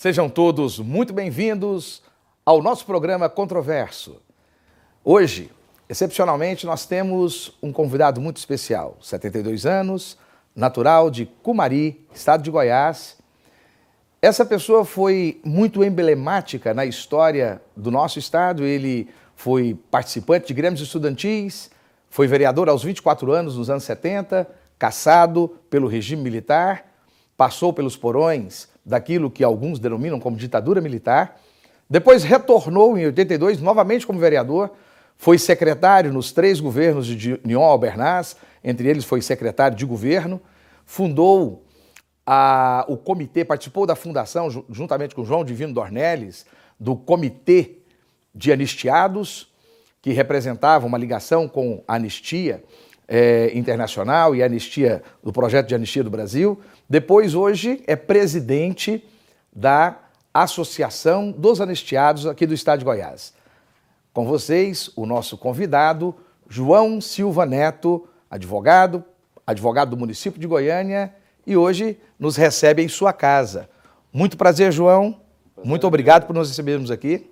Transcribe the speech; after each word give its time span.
Sejam 0.00 0.30
todos 0.30 0.78
muito 0.78 1.12
bem-vindos 1.12 2.02
ao 2.42 2.62
nosso 2.62 2.86
programa 2.86 3.28
Controverso. 3.28 4.16
Hoje, 5.04 5.50
excepcionalmente, 5.90 6.64
nós 6.64 6.86
temos 6.86 7.52
um 7.62 7.70
convidado 7.70 8.18
muito 8.18 8.38
especial, 8.38 8.96
72 9.02 9.66
anos, 9.66 10.16
natural 10.56 11.10
de 11.10 11.26
Cumari, 11.26 12.06
estado 12.14 12.42
de 12.42 12.50
Goiás. 12.50 13.18
Essa 14.22 14.42
pessoa 14.42 14.86
foi 14.86 15.38
muito 15.44 15.84
emblemática 15.84 16.72
na 16.72 16.86
história 16.86 17.60
do 17.76 17.90
nosso 17.90 18.18
estado. 18.18 18.64
Ele 18.64 19.06
foi 19.40 19.74
participante 19.90 20.48
de 20.48 20.52
grêmios 20.52 20.82
estudantis, 20.82 21.70
foi 22.10 22.26
vereador 22.26 22.68
aos 22.68 22.84
24 22.84 23.32
anos, 23.32 23.56
nos 23.56 23.70
anos 23.70 23.84
70, 23.84 24.46
caçado 24.78 25.56
pelo 25.70 25.88
regime 25.88 26.22
militar, 26.22 26.84
passou 27.38 27.72
pelos 27.72 27.96
porões 27.96 28.68
daquilo 28.84 29.30
que 29.30 29.42
alguns 29.42 29.78
denominam 29.78 30.20
como 30.20 30.36
ditadura 30.36 30.82
militar. 30.82 31.40
Depois 31.88 32.22
retornou 32.22 32.98
em 32.98 33.06
82 33.06 33.62
novamente 33.62 34.06
como 34.06 34.18
vereador, 34.18 34.72
foi 35.16 35.38
secretário 35.38 36.12
nos 36.12 36.32
três 36.32 36.60
governos 36.60 37.06
de 37.06 37.40
Nion 37.42 37.62
Albernaz, 37.62 38.36
entre 38.62 38.88
eles 38.88 39.06
foi 39.06 39.22
secretário 39.22 39.74
de 39.74 39.86
governo, 39.86 40.38
fundou 40.84 41.64
a, 42.26 42.84
o 42.88 42.96
comitê, 42.98 43.42
participou 43.42 43.86
da 43.86 43.96
fundação, 43.96 44.50
juntamente 44.68 45.14
com 45.14 45.24
João 45.24 45.46
Divino 45.46 45.72
Dornelles, 45.72 46.44
do 46.78 46.94
Comitê 46.94 47.79
de 48.34 48.52
Anistiados, 48.52 49.48
que 50.02 50.12
representava 50.12 50.86
uma 50.86 50.98
ligação 50.98 51.48
com 51.48 51.82
a 51.86 51.96
anistia 51.96 52.62
é, 53.06 53.50
internacional 53.54 54.34
e 54.34 54.42
a 54.42 54.46
anistia 54.46 55.02
do 55.22 55.32
projeto 55.32 55.66
de 55.66 55.74
anistia 55.74 56.04
do 56.04 56.10
Brasil. 56.10 56.60
Depois, 56.88 57.34
hoje, 57.34 57.82
é 57.86 57.96
presidente 57.96 59.04
da 59.52 59.98
Associação 60.32 61.32
dos 61.32 61.60
Anistiados 61.60 62.26
aqui 62.26 62.46
do 62.46 62.54
Estado 62.54 62.78
de 62.78 62.84
Goiás. 62.84 63.34
Com 64.12 64.24
vocês, 64.24 64.90
o 64.96 65.06
nosso 65.06 65.36
convidado, 65.36 66.14
João 66.48 67.00
Silva 67.00 67.44
Neto, 67.44 68.08
advogado, 68.30 69.04
advogado 69.46 69.90
do 69.90 69.96
município 69.96 70.40
de 70.40 70.46
Goiânia 70.46 71.12
e 71.46 71.56
hoje 71.56 71.98
nos 72.18 72.36
recebe 72.36 72.82
em 72.82 72.88
sua 72.88 73.12
casa. 73.12 73.68
Muito 74.12 74.36
prazer, 74.36 74.72
João. 74.72 75.12
Prazer. 75.54 75.68
Muito 75.68 75.86
obrigado 75.86 76.26
por 76.26 76.34
nos 76.34 76.48
recebermos 76.48 76.90
aqui. 76.90 77.30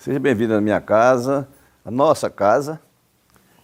Seja 0.00 0.18
bem-vindo 0.18 0.54
à 0.54 0.62
minha 0.62 0.80
casa, 0.80 1.46
à 1.84 1.90
nossa 1.90 2.30
casa 2.30 2.80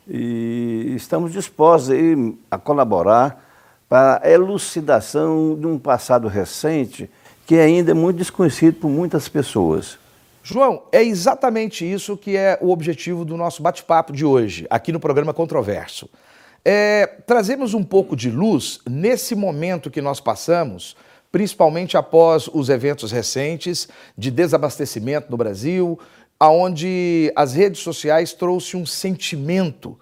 e 0.06 0.92
estamos 0.94 1.32
dispostos 1.32 1.88
aí 1.88 2.14
a 2.50 2.58
colaborar 2.58 3.42
para 3.88 4.20
a 4.22 4.30
elucidação 4.30 5.58
de 5.58 5.66
um 5.66 5.78
passado 5.78 6.28
recente 6.28 7.08
que 7.46 7.54
ainda 7.54 7.92
é 7.92 7.94
muito 7.94 8.18
desconhecido 8.18 8.74
por 8.74 8.90
muitas 8.90 9.30
pessoas. 9.30 9.98
João, 10.42 10.82
é 10.92 11.02
exatamente 11.02 11.90
isso 11.90 12.18
que 12.18 12.36
é 12.36 12.58
o 12.60 12.68
objetivo 12.68 13.24
do 13.24 13.34
nosso 13.34 13.62
bate-papo 13.62 14.12
de 14.12 14.26
hoje, 14.26 14.66
aqui 14.68 14.92
no 14.92 15.00
programa 15.00 15.32
Controverso. 15.32 16.06
É, 16.62 17.06
trazemos 17.26 17.72
um 17.72 17.82
pouco 17.82 18.14
de 18.14 18.30
luz 18.30 18.78
nesse 18.86 19.34
momento 19.34 19.90
que 19.90 20.02
nós 20.02 20.20
passamos, 20.20 20.98
principalmente 21.32 21.96
após 21.96 22.46
os 22.52 22.68
eventos 22.68 23.10
recentes 23.10 23.88
de 24.18 24.30
desabastecimento 24.30 25.30
no 25.30 25.36
Brasil, 25.38 25.98
aonde 26.38 27.32
as 27.34 27.54
redes 27.54 27.80
sociais 27.80 28.32
trouxe 28.32 28.76
um 28.76 28.84
sentimento, 28.84 29.98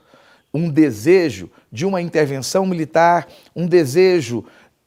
um 0.53 0.69
desejo 0.69 1.51
de 1.71 1.87
uma 1.87 2.01
intervenção 2.01 2.67
militar, 2.67 3.27
um 3.55 3.67
desejo 3.67 4.45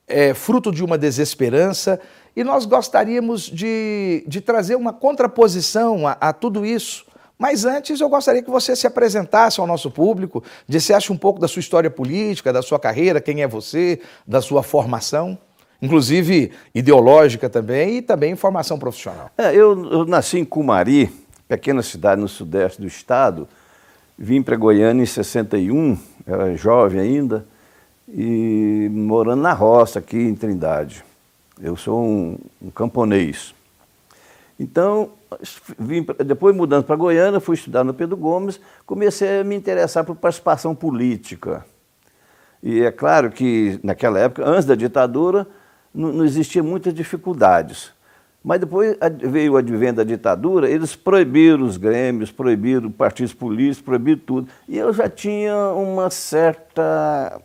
é, 0.08 0.34
fruto 0.34 0.72
de 0.72 0.84
uma 0.84 0.98
desesperança, 0.98 2.00
e 2.36 2.44
nós 2.44 2.66
gostaríamos 2.66 3.44
de, 3.44 4.24
de 4.28 4.42
trazer 4.42 4.76
uma 4.76 4.94
contraposição 4.94 6.08
a, 6.08 6.12
a 6.14 6.34
tudo 6.34 6.66
isso. 6.66 7.06
Mas 7.38 7.66
antes 7.66 8.00
eu 8.00 8.10
gostaria 8.10 8.42
que 8.42 8.50
você 8.50 8.76
se 8.76 8.88
apresentasse 8.88 9.60
ao 9.60 9.68
nosso 9.68 9.92
público, 9.92 10.44
dissesse 10.68 11.12
um 11.12 11.18
pouco 11.18 11.40
da 11.40 11.48
sua 11.48 11.60
história 11.60 11.90
política, 11.90 12.54
da 12.54 12.62
sua 12.62 12.80
carreira, 12.80 13.22
quem 13.22 13.42
é 13.42 13.48
você, 13.48 14.02
da 14.26 14.42
sua 14.42 14.64
formação 14.64 15.38
inclusive 15.82 16.52
ideológica 16.74 17.50
também 17.50 17.98
e 17.98 18.02
também 18.02 18.36
formação 18.36 18.80
profissional. 18.80 19.30
É, 19.38 19.52
eu, 19.52 19.92
eu, 19.92 20.06
nasci 20.06 20.40
em 20.40 20.46
Cumari, 20.46 21.12
pequena 21.48 21.82
cidade 21.82 22.22
no 22.22 22.28
sudeste 22.28 22.82
do 22.82 22.88
estado. 22.88 23.48
Vim 24.18 24.42
para 24.42 24.56
Goiânia 24.56 25.04
em 25.04 25.06
61, 25.06 25.98
era 26.26 26.56
jovem 26.56 27.00
ainda, 27.00 27.46
e 28.08 28.90
morando 28.92 29.42
na 29.42 29.54
roça 29.54 30.00
aqui 30.00 30.18
em 30.18 30.36
Trindade. 30.36 31.04
Eu 31.62 31.76
sou 31.76 32.04
um, 32.04 32.38
um 32.62 32.70
camponês. 32.70 33.54
Então, 34.60 35.12
vim, 35.78 36.06
depois 36.26 36.56
mudando 36.56 36.84
para 36.84 36.96
Goiânia, 36.96 37.40
fui 37.40 37.56
estudar 37.56 37.84
no 37.84 37.94
Pedro 37.94 38.18
Gomes, 38.18 38.60
comecei 38.86 39.42
a 39.42 39.44
me 39.44 39.56
interessar 39.56 40.04
por 40.04 40.16
participação 40.16 40.74
política. 40.74 41.64
E 42.62 42.82
é 42.82 42.92
claro 42.92 43.30
que 43.30 43.80
naquela 43.84 44.20
época, 44.20 44.48
antes 44.48 44.66
da 44.66 44.74
ditadura, 44.74 45.48
não, 45.94 46.12
não 46.12 46.26
existia 46.26 46.64
muitas 46.64 46.94
dificuldades. 46.94 47.92
Mas 48.48 48.62
depois 48.62 48.96
veio 49.30 49.52
o 49.52 49.58
advento 49.58 49.98
da 49.98 50.06
ditadura, 50.06 50.70
eles 50.70 50.96
proibiram 50.96 51.66
os 51.66 51.76
grêmios, 51.76 52.32
proibiram 52.32 52.90
partidos 52.90 53.34
políticos, 53.34 53.82
proibiram 53.82 54.22
tudo. 54.26 54.48
E 54.70 54.78
eu 54.78 54.94
já 54.94 55.10
tinha 55.10 55.54
uma 55.74 56.10
certa 56.10 57.42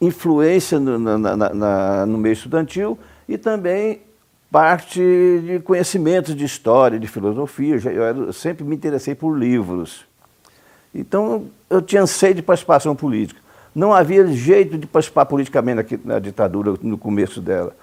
influência 0.00 0.78
no, 0.78 1.00
na, 1.00 1.18
na, 1.18 1.36
na, 1.52 2.06
no 2.06 2.16
meio 2.16 2.32
estudantil 2.32 2.96
e 3.28 3.36
também 3.36 4.02
parte 4.52 5.00
de 5.00 5.58
conhecimentos 5.58 6.36
de 6.36 6.44
história, 6.44 6.96
de 6.96 7.08
filosofia. 7.08 7.74
Eu, 7.84 8.26
eu 8.26 8.32
sempre 8.32 8.62
me 8.62 8.76
interessei 8.76 9.16
por 9.16 9.36
livros. 9.36 10.06
Então 10.94 11.46
eu 11.68 11.82
tinha 11.82 12.06
sede 12.06 12.34
de 12.34 12.42
participação 12.42 12.94
política. 12.94 13.40
Não 13.74 13.92
havia 13.92 14.24
jeito 14.28 14.78
de 14.78 14.86
participar 14.86 15.26
politicamente 15.26 15.98
na 16.04 16.20
ditadura 16.20 16.74
no 16.80 16.96
começo 16.96 17.40
dela 17.40 17.74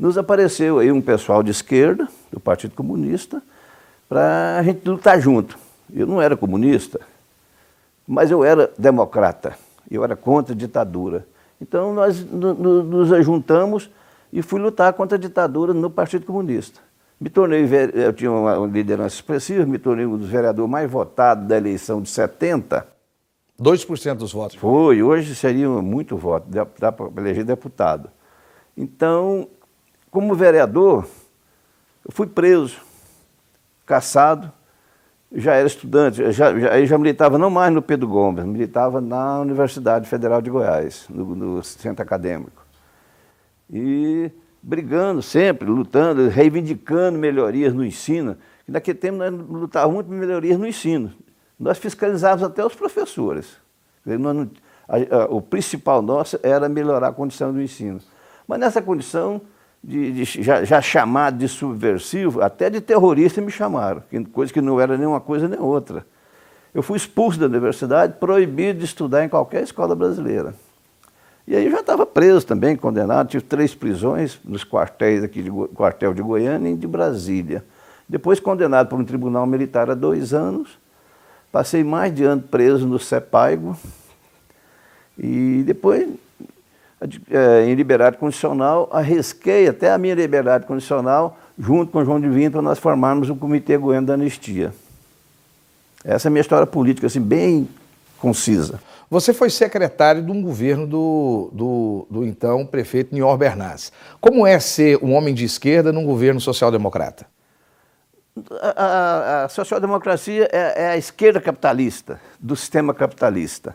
nos 0.00 0.16
apareceu 0.16 0.78
aí 0.78 0.90
um 0.90 1.02
pessoal 1.02 1.42
de 1.42 1.50
esquerda, 1.50 2.08
do 2.32 2.40
Partido 2.40 2.74
Comunista, 2.74 3.42
para 4.08 4.56
a 4.58 4.62
gente 4.62 4.88
lutar 4.88 5.20
junto. 5.20 5.58
Eu 5.92 6.06
não 6.06 6.22
era 6.22 6.34
comunista, 6.38 6.98
mas 8.08 8.30
eu 8.30 8.42
era 8.42 8.72
democrata, 8.78 9.58
eu 9.90 10.02
era 10.02 10.16
contra 10.16 10.54
a 10.54 10.56
ditadura. 10.56 11.26
Então 11.60 11.92
nós 11.92 12.24
nos 12.24 13.24
juntamos 13.26 13.90
e 14.32 14.40
fui 14.40 14.58
lutar 14.58 14.94
contra 14.94 15.18
a 15.18 15.20
ditadura 15.20 15.74
no 15.74 15.90
Partido 15.90 16.24
Comunista. 16.24 16.80
Me 17.20 17.28
tornei, 17.28 17.68
eu 17.92 18.14
tinha 18.14 18.32
uma 18.32 18.66
liderança 18.66 19.16
expressiva, 19.16 19.66
me 19.66 19.78
tornei 19.78 20.06
um 20.06 20.16
dos 20.16 20.30
vereadores 20.30 20.70
mais 20.70 20.90
votados 20.90 21.46
da 21.46 21.58
eleição 21.58 22.00
de 22.00 22.08
70. 22.08 22.86
2% 23.60 24.14
dos 24.14 24.32
votos. 24.32 24.56
Foi, 24.56 25.02
hoje 25.02 25.34
seria 25.34 25.68
muito 25.68 26.16
voto, 26.16 26.46
dá 26.48 26.90
para 26.90 27.10
eleger 27.18 27.44
deputado. 27.44 28.08
Então, 28.74 29.46
como 30.10 30.34
vereador, 30.34 31.06
eu 32.04 32.12
fui 32.12 32.26
preso, 32.26 32.80
caçado, 33.86 34.52
já 35.32 35.54
era 35.54 35.66
estudante, 35.66 36.32
já, 36.32 36.58
já, 36.58 36.84
já 36.84 36.98
militava 36.98 37.38
não 37.38 37.50
mais 37.50 37.72
no 37.72 37.80
Pedro 37.80 38.08
Gomes, 38.08 38.44
militava 38.44 39.00
na 39.00 39.40
Universidade 39.40 40.08
Federal 40.08 40.42
de 40.42 40.50
Goiás, 40.50 41.06
no, 41.08 41.24
no 41.36 41.62
centro 41.62 42.02
acadêmico. 42.02 42.64
E 43.72 44.30
brigando 44.62 45.22
sempre, 45.22 45.68
lutando, 45.68 46.28
reivindicando 46.28 47.18
melhorias 47.18 47.72
no 47.72 47.84
ensino. 47.84 48.36
E 48.66 48.72
naquele 48.72 48.98
tempo 48.98 49.18
nós 49.18 49.32
lutávamos 49.32 49.94
muito 49.94 50.06
por 50.08 50.16
melhorias 50.16 50.58
no 50.58 50.66
ensino. 50.66 51.12
Nós 51.58 51.78
fiscalizávamos 51.78 52.42
até 52.42 52.64
os 52.64 52.74
professores. 52.74 53.56
Não, 54.04 54.50
a, 54.88 54.96
a, 54.96 55.24
o 55.26 55.40
principal 55.40 56.02
nosso 56.02 56.38
era 56.42 56.68
melhorar 56.68 57.08
a 57.08 57.12
condição 57.12 57.52
do 57.52 57.62
ensino. 57.62 58.00
Mas 58.46 58.58
nessa 58.58 58.82
condição, 58.82 59.40
de, 59.82 60.12
de 60.12 60.42
já, 60.42 60.64
já, 60.64 60.80
chamado 60.80 61.38
de 61.38 61.48
subversivo, 61.48 62.42
até 62.42 62.68
de 62.68 62.80
terrorista 62.80 63.40
me 63.40 63.50
chamaram, 63.50 64.02
coisa 64.32 64.52
que 64.52 64.60
não 64.60 64.80
era 64.80 64.96
nem 64.96 65.06
uma 65.06 65.20
coisa 65.20 65.48
nem 65.48 65.58
outra. 65.58 66.06
Eu 66.72 66.82
fui 66.82 66.96
expulso 66.96 67.38
da 67.38 67.46
universidade, 67.46 68.14
proibido 68.20 68.78
de 68.78 68.84
estudar 68.84 69.24
em 69.24 69.28
qualquer 69.28 69.62
escola 69.62 69.94
brasileira. 69.94 70.54
E 71.46 71.56
aí 71.56 71.68
já 71.68 71.80
estava 71.80 72.06
preso 72.06 72.46
também, 72.46 72.76
condenado, 72.76 73.28
tive 73.28 73.42
três 73.42 73.74
prisões 73.74 74.38
nos 74.44 74.62
quartéis 74.62 75.24
aqui 75.24 75.42
de 75.42 75.50
quartel 75.50 76.14
de 76.14 76.22
Goiânia 76.22 76.70
e 76.70 76.76
de 76.76 76.86
Brasília. 76.86 77.64
Depois 78.08 78.38
condenado 78.38 78.88
por 78.88 79.00
um 79.00 79.04
tribunal 79.04 79.46
militar 79.46 79.90
a 79.90 79.94
dois 79.94 80.32
anos, 80.32 80.78
passei 81.50 81.82
mais 81.82 82.14
de 82.14 82.22
ano 82.22 82.42
preso 82.42 82.86
no 82.86 82.98
CEPAIGO, 82.98 83.76
e 85.18 85.62
depois 85.66 86.08
é, 87.30 87.64
em 87.64 87.74
liberdade 87.74 88.18
condicional, 88.18 88.88
arrisquei 88.92 89.68
até 89.68 89.90
a 89.90 89.98
minha 89.98 90.14
liberdade 90.14 90.66
condicional, 90.66 91.38
junto 91.58 91.90
com 91.90 92.04
João 92.04 92.20
Divino, 92.20 92.50
para 92.50 92.62
nós 92.62 92.78
formarmos 92.78 93.30
o 93.30 93.36
Comitê 93.36 93.76
Goiano 93.76 94.06
da 94.06 94.14
Anistia. 94.14 94.72
Essa 96.04 96.28
é 96.28 96.30
a 96.30 96.30
minha 96.30 96.40
história 96.40 96.66
política, 96.66 97.06
assim, 97.06 97.20
bem 97.20 97.68
concisa. 98.18 98.80
Você 99.10 99.32
foi 99.32 99.50
secretário 99.50 100.22
de 100.22 100.30
um 100.30 100.40
governo 100.40 100.86
do, 100.86 101.50
do, 101.52 102.06
do 102.10 102.24
então 102.24 102.64
prefeito 102.64 103.14
Nior 103.14 103.36
Bernaz. 103.36 103.90
Como 104.20 104.46
é 104.46 104.60
ser 104.60 105.02
um 105.02 105.14
homem 105.14 105.34
de 105.34 105.44
esquerda 105.44 105.92
num 105.92 106.04
governo 106.04 106.40
social-democrata? 106.40 107.26
A, 108.60 108.84
a, 108.84 109.44
a 109.44 109.48
social-democracia 109.48 110.48
é, 110.52 110.84
é, 110.84 110.88
a 110.90 110.96
esquerda 110.96 111.40
capitalista, 111.40 112.20
do 112.38 112.54
sistema 112.54 112.94
capitalista. 112.94 113.74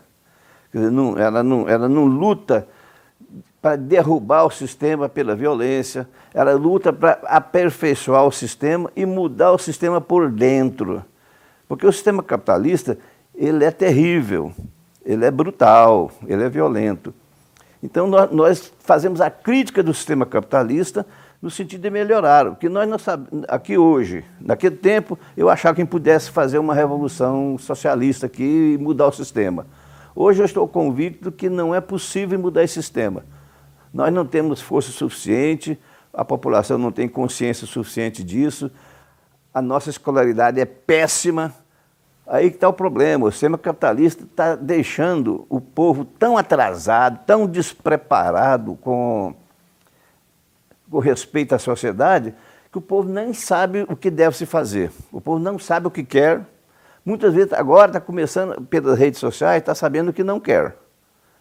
Dizer, 0.74 0.90
não, 0.90 1.18
ela, 1.18 1.44
não, 1.44 1.68
ela 1.68 1.90
não 1.90 2.06
luta 2.06 2.68
para 3.62 3.76
derrubar 3.76 4.46
o 4.46 4.52
sistema 4.52 5.10
pela 5.10 5.36
violência, 5.36 6.08
ela 6.34 6.54
luta 6.54 6.94
para 6.94 7.20
aperfeiçoar 7.24 8.26
o 8.26 8.32
sistema 8.32 8.92
e 8.96 9.06
mudar 9.06 9.52
o 9.52 9.58
sistema 9.58 10.00
por 10.00 10.32
dentro. 10.32 11.04
Porque 11.68 11.86
o 11.86 11.92
sistema 11.92 12.22
capitalista, 12.22 12.98
ele 13.34 13.64
é 13.64 13.72
terrível 13.72 14.54
ele 15.06 15.24
é 15.24 15.32
brutal, 15.32 16.12
ele 16.26 16.44
é 16.44 16.50
violento. 16.50 17.14
Então 17.82 18.08
nós, 18.08 18.32
nós, 18.32 18.74
fazemos 18.80 19.22
a 19.22 19.30
crítica 19.30 19.84
do 19.84 19.94
sistema 19.94 20.26
capitalista 20.26 21.06
no 21.40 21.52
sentido 21.52 21.82
de 21.82 21.90
melhorar. 21.92 22.48
O 22.48 22.56
que 22.56 22.68
nós 22.68 22.90
não 22.90 22.98
sabemos, 22.98 23.46
aqui 23.48 23.78
hoje, 23.78 24.26
naquele 24.42 24.76
tempo, 24.76 25.18
eu 25.38 25.48
achava 25.48 25.76
que 25.76 25.86
pudesse 25.86 26.32
fazer 26.32 26.58
uma 26.58 26.74
revolução 26.74 27.56
socialista 27.60 28.26
aqui 28.26 28.74
e 28.74 28.78
mudar 28.82 29.08
o 29.08 29.12
sistema. 29.12 29.68
Hoje 30.16 30.42
eu 30.42 30.46
estou 30.46 30.68
convicto 30.68 31.32
que 31.32 31.50
não 31.50 31.76
é 31.76 31.82
possível 31.82 32.40
mudar 32.40 32.64
esse 32.64 32.76
sistema. 32.76 33.26
Nós 33.94 34.14
não 34.14 34.26
temos 34.26 34.62
força 34.62 34.92
suficiente, 34.92 35.78
a 36.14 36.24
população 36.24 36.78
não 36.78 36.92
tem 36.92 37.08
consciência 37.08 37.68
suficiente 37.68 38.24
disso, 38.24 38.72
a 39.54 39.62
nossa 39.62 39.90
escolaridade 39.90 40.60
é 40.60 40.66
péssima, 40.66 41.54
Aí 42.28 42.50
que 42.50 42.58
está 42.58 42.68
o 42.68 42.74
problema. 42.74 43.28
O 43.28 43.32
sistema 43.32 43.58
capitalista 43.58 44.24
está 44.24 44.56
deixando 44.56 45.46
o 45.48 45.62
povo 45.62 46.04
tão 46.04 46.38
atrasado, 46.38 47.20
tão 47.26 47.46
despreparado 47.46 48.76
com, 48.78 49.36
com 50.90 51.00
respeito 51.00 51.54
à 51.54 51.60
sociedade, 51.60 52.34
que 52.72 52.78
o 52.78 52.82
povo 52.82 53.08
nem 53.08 53.32
sabe 53.34 53.86
o 53.88 53.96
que 53.96 54.10
deve 54.10 54.36
se 54.36 54.46
fazer. 54.46 54.92
O 55.12 55.22
povo 55.22 55.40
não 55.40 55.60
sabe 55.60 55.88
o 55.88 55.92
que 55.92 56.04
quer. 56.04 56.42
Muitas 57.06 57.34
vezes, 57.36 57.54
agora 57.54 57.88
está 57.88 58.02
começando, 58.02 58.60
pelas 58.64 58.98
redes 58.98 59.20
sociais, 59.20 59.60
está 59.60 59.76
sabendo 59.76 60.12
que 60.12 60.24
não 60.24 60.40
quer. 60.40 60.76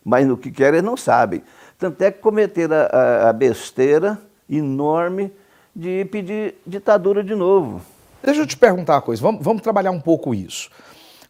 Mas 0.04 0.26
no 0.26 0.36
que 0.36 0.50
quer, 0.50 0.74
eles 0.74 0.82
não 0.82 0.96
sabem. 0.96 1.42
Tanto 1.78 2.02
é 2.02 2.10
que 2.10 2.20
cometeram 2.20 2.76
a, 2.76 3.30
a 3.30 3.32
besteira 3.32 4.20
enorme 4.48 5.32
de 5.74 6.04
pedir 6.04 6.56
ditadura 6.66 7.24
de 7.24 7.34
novo. 7.34 7.80
Deixa 8.22 8.42
eu 8.42 8.46
te 8.46 8.56
perguntar 8.56 8.96
uma 8.96 9.02
coisa, 9.02 9.22
vamos, 9.22 9.42
vamos 9.42 9.62
trabalhar 9.62 9.90
um 9.90 10.00
pouco 10.00 10.34
isso. 10.34 10.70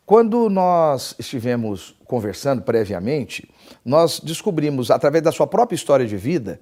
Quando 0.05 0.51
nós 0.51 1.15
estivemos 1.19 1.97
conversando 2.05 2.61
previamente, 2.63 3.49
nós 3.85 4.21
descobrimos, 4.21 4.91
através 4.91 5.23
da 5.23 5.33
sua 5.33 5.47
própria 5.47 5.77
história 5.77 6.07
de 6.07 6.17
vida, 6.17 6.61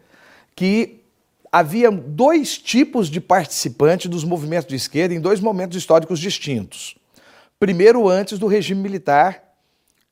que 0.55 1.03
havia 1.51 1.91
dois 1.91 2.57
tipos 2.57 3.09
de 3.09 3.21
participantes 3.21 4.11
dos 4.11 4.25
movimentos 4.25 4.69
de 4.69 4.77
esquerda 4.77 5.15
em 5.15 5.21
dois 5.21 5.41
momentos 5.41 5.77
históricos 5.77 6.21
distintos. 6.21 6.97
Primeiro, 7.63 8.09
antes 8.09 8.41
do 8.41 8.49
regime 8.49 8.81
militar 8.81 9.41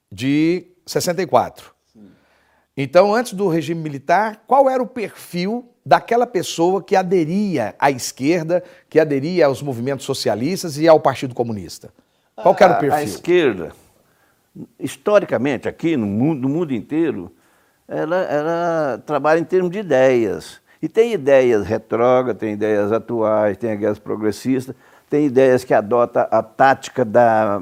de 0.08 0.68
64. 0.86 1.74
Então, 2.76 3.12
antes 3.12 3.32
do 3.32 3.48
regime 3.48 3.82
militar, 3.82 4.44
qual 4.46 4.70
era 4.70 4.80
o 4.80 4.86
perfil 4.86 5.68
daquela 5.84 6.28
pessoa 6.28 6.80
que 6.80 6.94
aderia 6.94 7.74
à 7.76 7.90
esquerda, 7.90 8.62
que 8.88 9.00
aderia 9.00 9.46
aos 9.46 9.62
movimentos 9.62 10.06
socialistas 10.06 10.78
e 10.78 10.86
ao 10.86 11.00
Partido 11.00 11.34
Comunista? 11.34 11.92
Qual 12.36 12.54
era 12.56 12.74
o 12.74 12.78
perfil? 12.78 12.92
A, 12.92 12.98
a 12.98 13.02
esquerda, 13.02 13.72
historicamente, 14.78 15.68
aqui 15.68 15.96
no 15.96 16.06
mundo, 16.06 16.42
no 16.42 16.48
mundo 16.48 16.72
inteiro, 16.72 17.34
ela, 17.88 18.16
ela 18.18 19.02
trabalha 19.04 19.40
em 19.40 19.44
termos 19.44 19.72
de 19.72 19.80
ideias. 19.80 20.60
E 20.80 20.88
tem 20.88 21.14
ideias 21.14 21.66
retrógradas, 21.66 22.38
tem 22.38 22.52
ideias 22.52 22.92
atuais, 22.92 23.56
tem 23.56 23.72
ideias 23.72 23.98
progressistas, 23.98 24.76
tem 25.10 25.26
ideias 25.26 25.64
que 25.64 25.74
adotam 25.74 26.24
a 26.30 26.40
tática 26.40 27.04
da, 27.04 27.60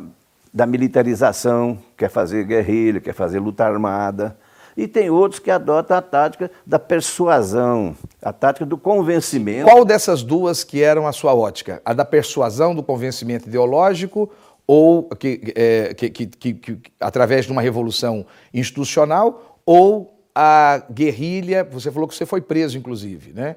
da 0.52 0.66
militarização, 0.66 1.78
quer 1.96 2.10
fazer 2.10 2.44
guerrilha, 2.44 3.00
quer 3.00 3.14
fazer 3.14 3.40
luta 3.40 3.64
armada. 3.64 4.36
E 4.76 4.86
tem 4.86 5.10
outros 5.10 5.40
que 5.40 5.50
adotam 5.50 5.96
a 5.96 6.02
tática 6.02 6.50
da 6.64 6.78
persuasão, 6.78 7.96
a 8.22 8.32
tática 8.32 8.66
do 8.66 8.76
convencimento. 8.76 9.64
Qual 9.64 9.84
dessas 9.84 10.22
duas 10.22 10.62
que 10.62 10.82
eram 10.82 11.06
a 11.06 11.12
sua 11.12 11.34
ótica? 11.34 11.82
A 11.84 11.94
da 11.94 12.04
persuasão, 12.04 12.74
do 12.74 12.82
convencimento 12.82 13.48
ideológico 13.48 14.30
ou 14.66 15.04
que, 15.04 15.52
é, 15.56 15.94
que, 15.94 16.10
que, 16.10 16.54
que, 16.54 16.78
através 17.00 17.46
de 17.46 17.50
uma 17.50 17.62
revolução 17.62 18.26
institucional 18.52 19.58
ou 19.64 20.14
a 20.34 20.82
guerrilha, 20.92 21.64
você 21.64 21.90
falou 21.90 22.06
que 22.06 22.14
você 22.14 22.26
foi 22.26 22.42
preso, 22.42 22.76
inclusive, 22.76 23.32
né? 23.32 23.56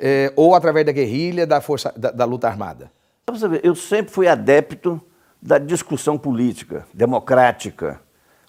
É, 0.00 0.32
ou 0.34 0.54
através 0.54 0.84
da 0.84 0.90
guerrilha 0.90 1.46
da, 1.46 1.60
força, 1.60 1.92
da, 1.96 2.10
da 2.10 2.24
luta 2.24 2.48
armada? 2.48 2.90
Eu 3.60 3.74
sempre 3.74 4.12
fui 4.12 4.28
adepto 4.28 5.00
da 5.42 5.58
discussão 5.58 6.16
política, 6.16 6.86
democrática, 6.94 8.00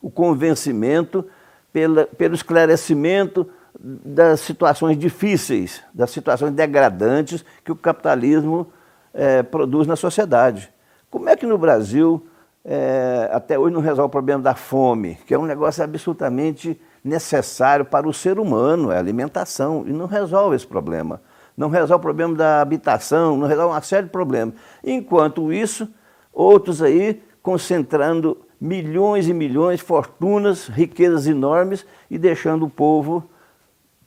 o 0.04 0.12
convencimento 0.12 1.26
pela, 1.74 2.06
pelo 2.06 2.36
esclarecimento 2.36 3.50
das 3.80 4.40
situações 4.42 4.96
difíceis, 4.96 5.82
das 5.92 6.12
situações 6.12 6.54
degradantes 6.54 7.44
que 7.66 7.72
o 7.72 7.76
capitalismo 7.76 8.68
é, 9.16 9.42
produz 9.42 9.88
na 9.88 9.96
sociedade. 9.96 10.72
Como 11.10 11.28
é 11.28 11.36
que 11.36 11.48
no 11.48 11.58
Brasil 11.58 12.28
é, 12.64 13.32
até 13.34 13.58
hoje 13.58 13.74
não 13.74 13.82
resolve 13.82 14.10
o 14.10 14.12
problema 14.12 14.44
da 14.44 14.54
fome, 14.54 15.18
que 15.26 15.34
é 15.34 15.40
um 15.40 15.48
negócio 15.48 15.84
absolutamente 15.84 16.80
necessário 17.04 17.84
para 17.84 18.08
o 18.08 18.14
ser 18.14 18.38
humano, 18.38 18.92
é 18.92 19.00
alimentação, 19.00 19.86
e 19.88 19.92
não 19.92 20.06
resolve 20.06 20.56
esse 20.56 20.68
problema. 20.68 21.20
Não 21.58 21.70
resolve 21.70 21.96
o 21.96 22.00
problema 22.00 22.36
da 22.36 22.62
habitação, 22.62 23.36
não 23.36 23.48
resolve 23.48 23.74
uma 23.74 23.82
série 23.82 24.06
de 24.06 24.12
problemas. 24.12 24.54
Enquanto 24.84 25.52
isso, 25.52 25.90
outros 26.32 26.84
aí 26.84 27.24
concentrando 27.42 28.38
milhões 28.62 29.28
e 29.28 29.34
milhões, 29.34 29.82
fortunas, 29.82 30.68
riquezas 30.68 31.26
enormes 31.26 31.86
e 32.12 32.18
deixando 32.18 32.66
o 32.66 32.70
povo, 32.70 33.28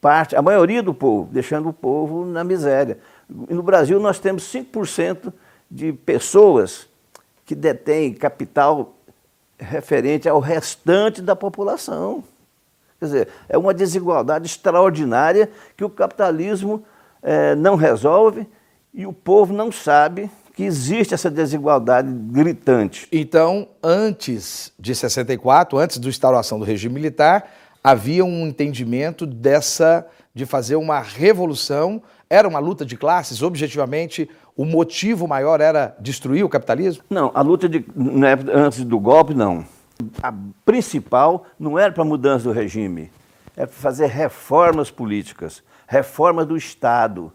parte, 0.00 0.36
a 0.36 0.42
maioria 0.42 0.82
do 0.82 0.94
povo, 0.94 1.28
deixando 1.32 1.68
o 1.68 1.72
povo 1.72 2.24
na 2.24 2.44
miséria. 2.44 2.98
No 3.28 3.62
Brasil 3.62 3.98
nós 3.98 4.18
temos 4.18 4.44
5% 4.44 5.32
de 5.70 5.92
pessoas 5.92 6.88
que 7.44 7.54
detêm 7.54 8.14
capital 8.14 8.94
referente 9.58 10.28
ao 10.28 10.38
restante 10.38 11.20
da 11.20 11.34
população. 11.34 12.22
Quer 12.98 13.04
dizer, 13.04 13.28
é 13.48 13.56
uma 13.56 13.74
desigualdade 13.74 14.46
extraordinária 14.46 15.50
que 15.76 15.84
o 15.84 15.90
capitalismo 15.90 16.84
é, 17.22 17.54
não 17.54 17.76
resolve 17.76 18.46
e 18.92 19.06
o 19.06 19.12
povo 19.12 19.52
não 19.52 19.70
sabe 19.70 20.30
que 20.54 20.64
existe 20.64 21.14
essa 21.14 21.30
desigualdade 21.30 22.12
gritante. 22.12 23.08
Então, 23.10 23.68
antes 23.82 24.72
de 24.78 24.94
64, 24.94 25.78
antes 25.78 25.98
da 25.98 26.08
instauração 26.08 26.58
do 26.58 26.64
regime 26.64 26.94
militar, 26.94 27.50
havia 27.82 28.24
um 28.24 28.46
entendimento 28.46 29.26
dessa 29.26 30.06
de 30.34 30.46
fazer 30.46 30.76
uma 30.76 31.00
revolução, 31.00 32.02
era 32.28 32.46
uma 32.46 32.58
luta 32.58 32.84
de 32.84 32.96
classes, 32.96 33.42
objetivamente 33.42 34.28
o 34.56 34.64
motivo 34.64 35.26
maior 35.26 35.60
era 35.60 35.96
destruir 35.98 36.44
o 36.44 36.48
capitalismo? 36.48 37.02
Não, 37.08 37.30
a 37.34 37.40
luta 37.40 37.68
de, 37.68 37.84
antes 38.52 38.84
do 38.84 39.00
golpe 39.00 39.34
não. 39.34 39.64
A 40.22 40.32
principal 40.64 41.46
não 41.58 41.78
era 41.78 41.92
para 41.92 42.04
mudança 42.04 42.44
do 42.44 42.52
regime, 42.52 43.10
era 43.56 43.66
para 43.66 43.76
fazer 43.76 44.06
reformas 44.06 44.90
políticas, 44.90 45.62
reformas 45.90 46.46
do 46.46 46.56
Estado, 46.56 47.32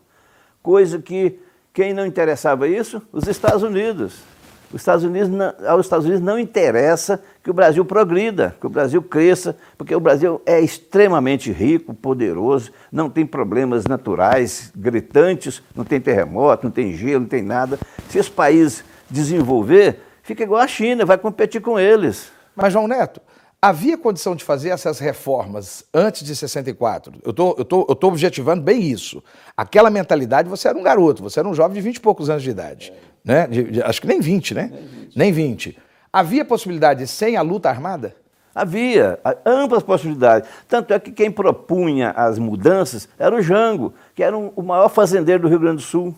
coisa 0.63 0.97
que 0.97 1.37
quem 1.73 1.93
não 1.93 2.05
interessava 2.05 2.69
isso? 2.69 3.01
Os 3.11 3.27
Estados 3.27 3.63
Unidos. 3.63 4.23
Os 4.71 4.79
Estados 4.79 5.03
Unidos 5.03 5.27
não, 5.27 5.53
aos 5.67 5.85
Estados 5.85 6.05
Unidos 6.05 6.23
não 6.23 6.39
interessa 6.39 7.21
que 7.43 7.51
o 7.51 7.53
Brasil 7.53 7.83
progrida, 7.83 8.55
que 8.57 8.65
o 8.65 8.69
Brasil 8.69 9.01
cresça, 9.01 9.57
porque 9.77 9.93
o 9.93 9.99
Brasil 9.99 10.41
é 10.45 10.61
extremamente 10.61 11.51
rico, 11.51 11.93
poderoso, 11.93 12.71
não 12.89 13.09
tem 13.09 13.25
problemas 13.25 13.83
naturais 13.85 14.71
gritantes, 14.73 15.61
não 15.75 15.83
tem 15.83 15.99
terremoto, 15.99 16.63
não 16.63 16.71
tem 16.71 16.93
gelo, 16.93 17.21
não 17.21 17.27
tem 17.27 17.43
nada. 17.43 17.77
Se 18.07 18.17
esse 18.17 18.31
país 18.31 18.85
desenvolver, 19.09 19.99
fica 20.23 20.43
igual 20.43 20.61
a 20.61 20.67
China, 20.67 21.03
vai 21.03 21.17
competir 21.17 21.61
com 21.61 21.77
eles. 21.77 22.31
Mas, 22.55 22.71
João 22.71 22.87
Neto, 22.87 23.19
Havia 23.65 23.97
condição 23.97 24.35
de 24.35 24.43
fazer 24.43 24.69
essas 24.69 24.99
reformas 24.99 25.83
antes 25.91 26.23
de 26.23 26.35
64? 26.35 27.13
Eu 27.25 27.33
tô, 27.33 27.49
estou 27.49 27.65
tô, 27.65 27.85
eu 27.89 27.95
tô 27.95 28.07
objetivando 28.09 28.61
bem 28.61 28.79
isso. 28.79 29.23
Aquela 29.57 29.89
mentalidade, 29.89 30.47
você 30.47 30.67
era 30.67 30.77
um 30.77 30.83
garoto, 30.83 31.23
você 31.23 31.39
era 31.39 31.49
um 31.49 31.53
jovem 31.55 31.73
de 31.73 31.81
20 31.81 31.95
e 31.95 31.99
poucos 31.99 32.29
anos 32.29 32.43
de 32.43 32.51
idade. 32.51 32.93
É. 32.93 33.27
Né? 33.27 33.47
De, 33.47 33.63
de, 33.63 33.81
acho 33.81 33.99
que 33.99 34.05
nem 34.05 34.21
20, 34.21 34.53
né? 34.53 34.69
Nem 34.71 34.83
20. 34.83 35.17
nem 35.17 35.31
20. 35.31 35.77
Havia 36.13 36.45
possibilidade 36.45 37.07
sem 37.07 37.37
a 37.37 37.41
luta 37.41 37.67
armada? 37.67 38.15
Havia 38.53 39.17
amplas 39.43 39.81
possibilidades. 39.81 40.47
Tanto 40.67 40.93
é 40.93 40.99
que 40.99 41.11
quem 41.11 41.31
propunha 41.31 42.11
as 42.11 42.37
mudanças 42.37 43.09
era 43.17 43.35
o 43.35 43.41
Jango, 43.41 43.95
que 44.13 44.21
era 44.21 44.37
um, 44.37 44.51
o 44.55 44.61
maior 44.61 44.89
fazendeiro 44.89 45.41
do 45.41 45.49
Rio 45.49 45.59
Grande 45.59 45.77
do 45.77 45.81
Sul. 45.81 46.15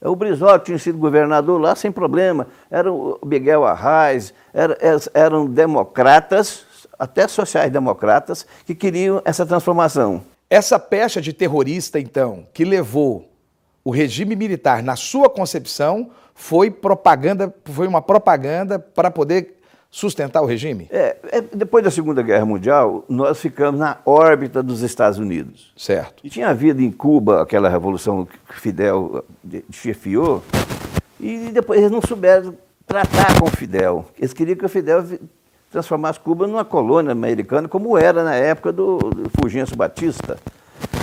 O 0.00 0.14
Brizola 0.14 0.58
tinha 0.58 0.78
sido 0.78 0.96
governador 0.96 1.60
lá 1.60 1.74
sem 1.74 1.90
problema. 1.90 2.46
Era 2.70 2.92
o 2.92 3.18
Miguel 3.24 3.64
Arraes, 3.64 4.32
era, 4.54 4.76
eram 5.12 5.46
democratas, 5.46 6.64
até 6.96 7.26
sociais-democratas, 7.26 8.46
que 8.64 8.74
queriam 8.74 9.20
essa 9.24 9.44
transformação. 9.44 10.22
Essa 10.48 10.78
pecha 10.78 11.20
de 11.20 11.32
terrorista, 11.32 11.98
então, 11.98 12.46
que 12.54 12.64
levou 12.64 13.28
o 13.84 13.90
regime 13.90 14.36
militar, 14.36 14.82
na 14.82 14.96
sua 14.96 15.28
concepção, 15.28 16.10
foi 16.34 16.70
propaganda, 16.70 17.52
foi 17.64 17.88
uma 17.88 18.00
propaganda 18.00 18.78
para 18.78 19.10
poder 19.10 19.57
sustentar 19.90 20.42
o 20.42 20.46
regime? 20.46 20.86
É, 20.90 21.16
é, 21.30 21.40
depois 21.40 21.82
da 21.82 21.90
Segunda 21.90 22.22
Guerra 22.22 22.44
Mundial, 22.44 23.04
nós 23.08 23.40
ficamos 23.40 23.80
na 23.80 23.98
órbita 24.04 24.62
dos 24.62 24.82
Estados 24.82 25.18
Unidos. 25.18 25.72
Certo. 25.76 26.24
E 26.24 26.30
tinha 26.30 26.48
havido 26.48 26.82
em 26.82 26.90
Cuba 26.90 27.42
aquela 27.42 27.68
revolução 27.68 28.26
que 28.26 28.60
Fidel 28.60 29.24
chefiou, 29.70 30.42
e 31.20 31.50
depois 31.50 31.80
eles 31.80 31.90
não 31.90 32.00
souberam 32.00 32.54
tratar 32.86 33.38
com 33.38 33.46
o 33.46 33.50
Fidel. 33.50 34.04
Eles 34.18 34.32
queriam 34.32 34.56
que 34.56 34.64
o 34.64 34.68
Fidel 34.68 35.04
transformasse 35.70 36.20
Cuba 36.20 36.46
numa 36.46 36.64
colônia 36.64 37.12
americana, 37.12 37.68
como 37.68 37.98
era 37.98 38.24
na 38.24 38.34
época 38.34 38.72
do, 38.72 38.98
do 38.98 39.30
Fulgêncio 39.30 39.76
Batista. 39.76 40.38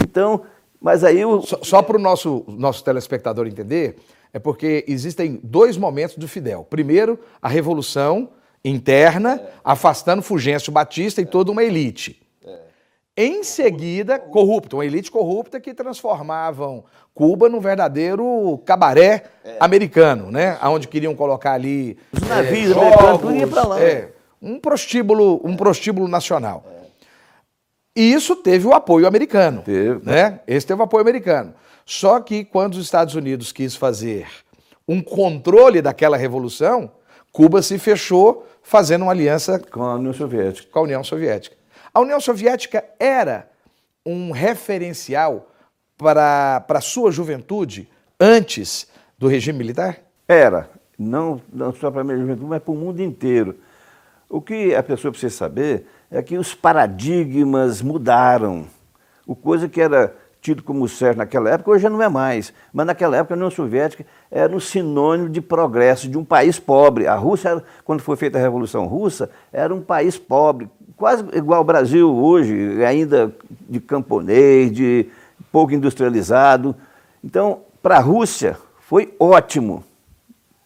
Então, 0.04 0.42
mas 0.82 1.04
aí 1.04 1.24
o... 1.26 1.42
Só, 1.42 1.60
só 1.62 1.82
para 1.82 1.98
o 1.98 2.00
nosso, 2.00 2.44
nosso 2.48 2.84
telespectador 2.84 3.46
entender, 3.46 3.98
é 4.34 4.40
porque 4.40 4.84
existem 4.88 5.40
dois 5.44 5.78
momentos 5.78 6.18
do 6.18 6.28
Fidel. 6.28 6.66
Primeiro, 6.70 7.20
a 7.42 7.48
Revolução 7.48 8.30
interna, 8.66 9.36
é. 9.36 9.50
afastando 9.64 10.22
Fulgêncio 10.22 10.72
Batista 10.72 11.22
e 11.22 11.26
toda 11.26 11.52
uma 11.52 11.64
elite. 11.64 12.22
Em 13.18 13.46
seguida, 13.46 14.20
corrupta, 14.20 14.76
uma 14.76 14.86
elite 14.86 15.10
corrupta 15.10 15.58
que 15.58 15.74
transformavam 15.74 16.84
Cuba 17.14 17.48
num 17.48 17.62
verdadeiro 17.62 18.62
cabaré 18.66 19.24
americano, 19.58 20.30
né? 20.30 20.60
Onde 20.64 20.86
queriam 20.86 21.16
colocar 21.16 21.54
ali 21.54 21.98
os 22.12 22.28
navios 22.28 22.76
é, 22.76 22.80
americanos, 22.80 23.22
tudo 23.22 23.36
ia 23.36 23.48
para 23.48 23.68
lá. 23.68 23.82
É, 23.82 24.12
um 24.42 24.60
prostíbulo, 24.60 25.40
um 25.46 25.56
prostíbulo 25.56 26.10
nacional. 26.10 26.66
E 27.96 28.12
isso 28.12 28.36
teve 28.36 28.68
o 28.68 28.74
apoio 28.74 29.08
americano. 29.08 29.62
Teve. 29.62 30.06
Né? 30.06 30.42
Esse 30.46 30.68
teve 30.68 30.82
o 30.82 30.84
apoio 30.84 31.02
americano. 31.02 31.54
Só 31.86 32.20
que 32.20 32.44
quando 32.44 32.74
os 32.74 32.84
Estados 32.84 33.16
Unidos 33.16 33.54
quis 33.54 33.78
fazer 33.78 34.28
um 34.86 35.02
controle 35.02 35.82
daquela 35.82 36.18
revolução, 36.18 36.92
Cuba 37.32 37.62
se 37.62 37.80
fechou 37.80 38.46
fazendo 38.66 39.04
uma 39.04 39.12
aliança 39.12 39.60
com 39.60 39.84
a 39.84 39.94
União 39.94 40.12
Soviética. 40.12 40.68
Com 40.72 40.80
a 40.80 40.82
União 40.82 41.04
Soviética. 41.04 41.56
A 41.94 42.00
União 42.00 42.20
Soviética 42.20 42.84
era 43.00 43.48
um 44.04 44.32
referencial 44.32 45.52
para, 45.96 46.62
para 46.62 46.80
a 46.80 46.82
sua 46.82 47.12
juventude 47.12 47.88
antes 48.20 48.88
do 49.20 49.28
regime 49.28 49.60
militar? 49.60 50.00
Era. 50.28 50.68
Não, 50.98 51.40
não 51.54 51.72
só 51.74 51.92
para 51.92 52.02
a 52.02 52.04
minha 52.04 52.18
juventude, 52.18 52.48
mas 52.48 52.64
para 52.64 52.72
o 52.72 52.76
mundo 52.76 53.02
inteiro. 53.02 53.56
O 54.28 54.42
que 54.42 54.74
a 54.74 54.82
pessoa 54.82 55.12
precisa 55.12 55.36
saber 55.36 55.86
é 56.10 56.22
que 56.24 56.36
os 56.36 56.56
paradigmas 56.56 57.84
mudaram. 57.84 58.68
O 59.28 59.36
coisa 59.36 59.70
que 59.70 59.80
era 59.80 60.16
tido 60.46 60.62
como 60.62 60.88
certo 60.88 61.18
naquela 61.18 61.50
época, 61.50 61.72
hoje 61.72 61.82
já 61.82 61.90
não 61.90 62.04
é 62.04 62.08
mais. 62.08 62.54
Mas 62.72 62.86
naquela 62.86 63.18
época 63.18 63.34
a 63.34 63.38
União 63.38 63.50
Soviética 63.50 64.06
era 64.30 64.56
um 64.56 64.60
sinônimo 64.60 65.28
de 65.28 65.42
progresso 65.42 66.08
de 66.08 66.20
um 66.20 66.24
país 66.24 66.60
pobre. 66.60 67.08
A 67.08 67.16
Rússia, 67.16 67.64
quando 67.84 68.02
foi 68.02 68.16
feita 68.16 68.38
a 68.38 68.42
Revolução 68.42 68.86
Russa, 68.86 69.32
era 69.52 69.74
um 69.74 69.82
país 69.82 70.20
pobre, 70.20 70.70
quase 70.96 71.26
igual 71.34 71.58
ao 71.58 71.64
Brasil 71.64 72.14
hoje, 72.14 72.84
ainda 72.86 73.34
de 73.68 73.80
camponês, 73.80 74.72
de 74.72 75.08
pouco 75.52 75.74
industrializado. 75.74 76.76
Então, 77.24 77.62
para 77.82 77.98
a 77.98 78.02
Rússia 78.02 78.56
foi 78.82 79.16
ótimo, 79.20 79.84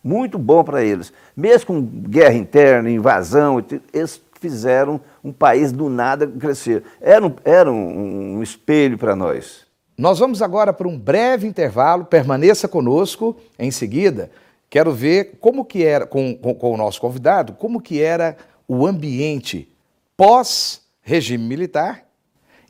muito 0.04 0.38
bom 0.38 0.62
para 0.62 0.84
eles. 0.84 1.14
Mesmo 1.38 1.68
com 1.68 1.82
guerra 1.82 2.36
interna, 2.36 2.90
invasão, 2.92 3.64
eles 3.94 4.22
fizeram 4.42 5.00
um 5.24 5.32
país 5.32 5.72
do 5.72 5.90
nada 5.90 6.28
crescer. 6.28 6.84
Era 7.00 7.26
um, 7.26 7.34
era 7.46 7.72
um, 7.72 8.40
um 8.40 8.44
espelho 8.44 8.98
para 8.98 9.16
nós. 9.16 9.69
Nós 10.00 10.18
vamos 10.18 10.42
agora 10.42 10.72
para 10.72 10.88
um 10.88 10.98
breve 10.98 11.46
intervalo, 11.46 12.06
permaneça 12.06 12.70
conosco. 12.70 13.36
Em 13.60 13.70
seguida, 13.70 14.32
quero 14.70 14.94
ver 14.94 15.40
como 15.42 15.66
que 15.66 15.84
era, 15.84 16.06
com, 16.06 16.34
com, 16.38 16.56
com 16.56 16.74
o 16.74 16.78
nosso 16.78 17.02
convidado, 17.02 17.52
como 17.52 17.82
que 17.82 18.02
era 18.02 18.38
o 18.66 18.88
ambiente 18.88 19.68
pós-regime 20.16 21.46
militar 21.46 22.06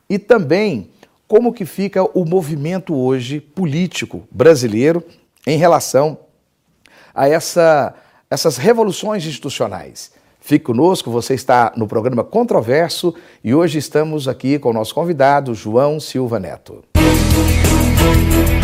e 0.08 0.18
também 0.18 0.90
como 1.28 1.52
que 1.52 1.64
fica 1.64 2.02
o 2.02 2.24
movimento 2.24 2.96
hoje 2.96 3.38
político 3.38 4.26
brasileiro 4.28 5.00
em 5.46 5.56
relação 5.56 6.18
a 7.14 7.28
essa, 7.28 7.94
essas 8.28 8.56
revoluções 8.56 9.24
institucionais. 9.24 10.10
Fique 10.40 10.64
conosco, 10.64 11.12
você 11.12 11.34
está 11.34 11.72
no 11.76 11.86
programa 11.86 12.24
Controverso 12.24 13.14
e 13.44 13.54
hoje 13.54 13.78
estamos 13.78 14.26
aqui 14.26 14.58
com 14.58 14.70
o 14.70 14.72
nosso 14.72 14.92
convidado, 14.92 15.54
João 15.54 16.00
Silva 16.00 16.40
Neto. 16.40 16.89
Thank 17.32 18.59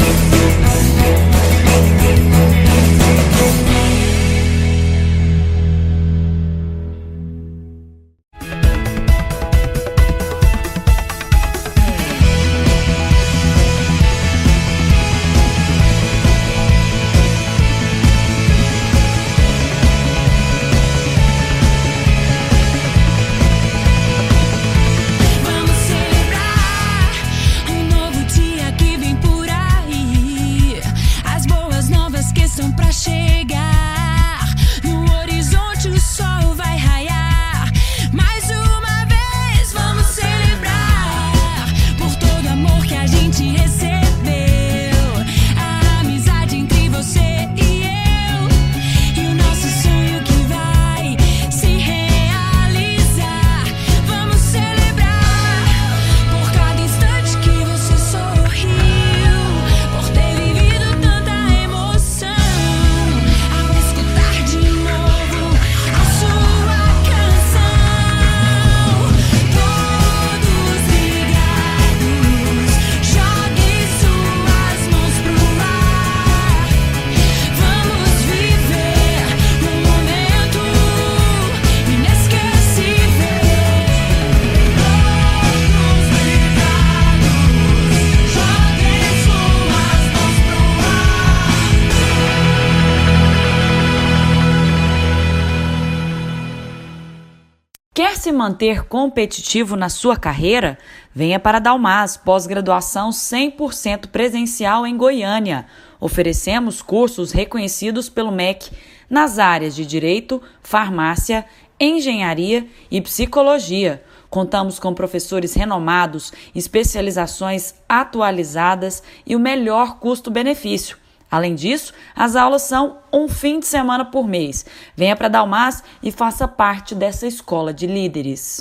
se 98.18 98.30
manter 98.30 98.84
competitivo 98.84 99.74
na 99.74 99.88
sua 99.88 100.18
carreira? 100.18 100.76
Venha 101.14 101.40
para 101.40 101.58
Dalmas, 101.58 102.14
pós-graduação 102.14 103.08
100% 103.08 104.08
presencial 104.08 104.86
em 104.86 104.94
Goiânia. 104.98 105.64
Oferecemos 105.98 106.82
cursos 106.82 107.32
reconhecidos 107.32 108.10
pelo 108.10 108.30
MEC 108.30 108.70
nas 109.08 109.38
áreas 109.38 109.74
de 109.74 109.86
Direito, 109.86 110.42
Farmácia, 110.62 111.46
Engenharia 111.80 112.66
e 112.90 113.00
Psicologia. 113.00 114.04
Contamos 114.28 114.78
com 114.78 114.92
professores 114.92 115.54
renomados, 115.54 116.34
especializações 116.54 117.76
atualizadas 117.88 119.02
e 119.24 119.34
o 119.34 119.40
melhor 119.40 119.98
custo-benefício. 119.98 120.98
Além 121.30 121.54
disso, 121.54 121.92
as 122.14 122.36
aulas 122.36 122.62
são 122.62 122.98
um 123.12 123.28
fim 123.28 123.58
de 123.60 123.66
semana 123.66 124.04
por 124.04 124.26
mês. 124.26 124.64
Venha 124.96 125.16
para 125.16 125.28
Dalmas 125.28 125.82
e 126.02 126.12
faça 126.12 126.46
parte 126.46 126.94
dessa 126.94 127.26
escola 127.26 127.74
de 127.74 127.86
líderes. 127.86 128.60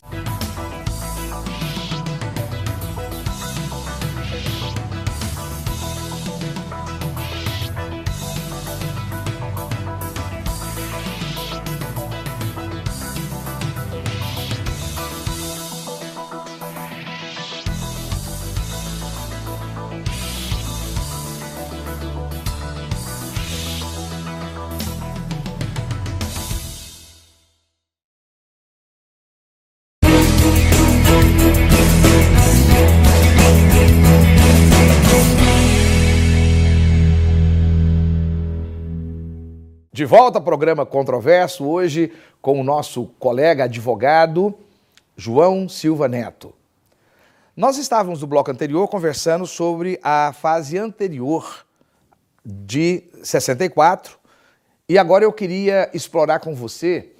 De 39.95 40.03
volta 40.03 40.39
ao 40.39 40.43
programa 40.43 40.85
Controverso, 40.85 41.63
hoje 41.65 42.11
com 42.41 42.59
o 42.59 42.65
nosso 42.65 43.05
colega 43.17 43.63
advogado 43.63 44.53
João 45.15 45.69
Silva 45.69 46.09
Neto. 46.09 46.53
Nós 47.55 47.77
estávamos 47.77 48.19
no 48.19 48.27
bloco 48.27 48.51
anterior 48.51 48.89
conversando 48.89 49.47
sobre 49.47 49.97
a 50.03 50.33
fase 50.33 50.77
anterior 50.77 51.65
de 52.45 53.05
64 53.23 54.19
e 54.89 54.97
agora 54.97 55.23
eu 55.23 55.31
queria 55.31 55.89
explorar 55.93 56.39
com 56.39 56.53
você 56.53 57.13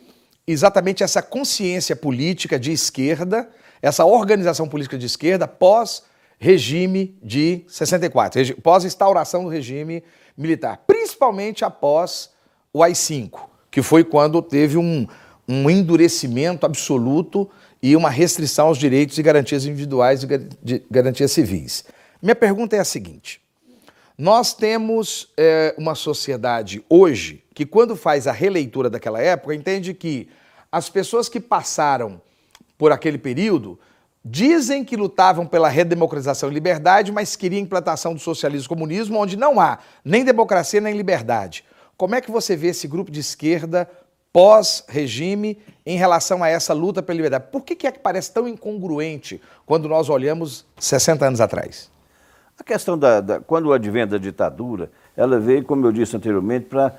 exatamente 0.45 1.01
essa 1.01 1.21
consciência 1.21 1.95
política 1.95 2.59
de 2.59 2.73
esquerda, 2.73 3.49
essa 3.81 4.03
organização 4.03 4.67
política 4.67 4.97
de 4.97 5.05
esquerda 5.05 5.47
pós-regime 5.47 7.17
de 7.23 7.63
64, 7.69 8.57
pós-instauração 8.61 9.45
do 9.45 9.49
regime 9.49 10.03
militar, 10.35 10.83
principalmente 10.85 11.63
após 11.63 12.34
o 12.75 12.83
AI-5, 12.83 13.39
que 13.71 13.81
foi 13.81 14.03
quando 14.03 14.41
teve 14.41 14.77
um, 14.77 15.07
um 15.47 15.69
endurecimento 15.69 16.65
absoluto 16.65 17.49
e 17.81 17.95
uma 17.95 18.09
restrição 18.09 18.67
aos 18.67 18.77
direitos 18.77 19.17
e 19.17 19.23
garantias 19.23 19.65
individuais 19.65 20.23
e 20.23 20.83
garantias 20.91 21.31
civis. 21.31 21.85
Minha 22.21 22.35
pergunta 22.35 22.75
é 22.75 22.79
a 22.79 22.83
seguinte: 22.83 23.39
nós 24.17 24.53
temos 24.53 25.29
é, 25.37 25.73
uma 25.77 25.95
sociedade 25.95 26.83
hoje 26.89 27.41
que, 27.53 27.65
quando 27.65 27.95
faz 27.95 28.27
a 28.27 28.33
releitura 28.33 28.89
daquela 28.89 29.21
época, 29.21 29.55
entende 29.55 29.93
que 29.93 30.27
as 30.69 30.89
pessoas 30.89 31.29
que 31.29 31.39
passaram 31.39 32.19
por 32.77 32.91
aquele 32.91 33.17
período 33.17 33.79
dizem 34.23 34.83
que 34.83 34.97
lutavam 34.97 35.47
pela 35.47 35.69
redemocratização 35.69 36.51
e 36.51 36.53
liberdade, 36.53 37.09
mas 37.09 37.37
queriam 37.37 37.59
a 37.59 37.63
implantação 37.63 38.13
do 38.13 38.19
socialismo 38.19 38.65
e 38.65 38.67
comunismo, 38.67 39.17
onde 39.17 39.37
não 39.37 39.61
há 39.61 39.79
nem 40.03 40.25
democracia 40.25 40.81
nem 40.81 40.97
liberdade. 40.97 41.63
Como 41.97 42.15
é 42.15 42.21
que 42.21 42.31
você 42.31 42.55
vê 42.55 42.67
esse 42.67 42.87
grupo 42.87 43.09
de 43.09 43.19
esquerda 43.19 43.89
pós-regime 44.33 45.57
em 45.85 45.97
relação 45.97 46.43
a 46.43 46.49
essa 46.49 46.73
luta 46.73 47.01
pela 47.01 47.15
liberdade? 47.15 47.45
Por 47.51 47.63
que, 47.63 47.87
é 47.87 47.91
que 47.91 47.99
parece 47.99 48.33
tão 48.33 48.47
incongruente 48.47 49.41
quando 49.65 49.87
nós 49.87 50.09
olhamos 50.09 50.65
60 50.77 51.25
anos 51.25 51.41
atrás? 51.41 51.89
A 52.59 52.63
questão 52.63 52.97
da, 52.97 53.21
da 53.21 53.39
quando 53.39 53.67
o 53.67 53.73
advento 53.73 54.11
da 54.11 54.17
ditadura, 54.17 54.91
ela 55.15 55.39
veio, 55.39 55.63
como 55.63 55.85
eu 55.85 55.91
disse 55.91 56.15
anteriormente, 56.15 56.65
para 56.65 56.95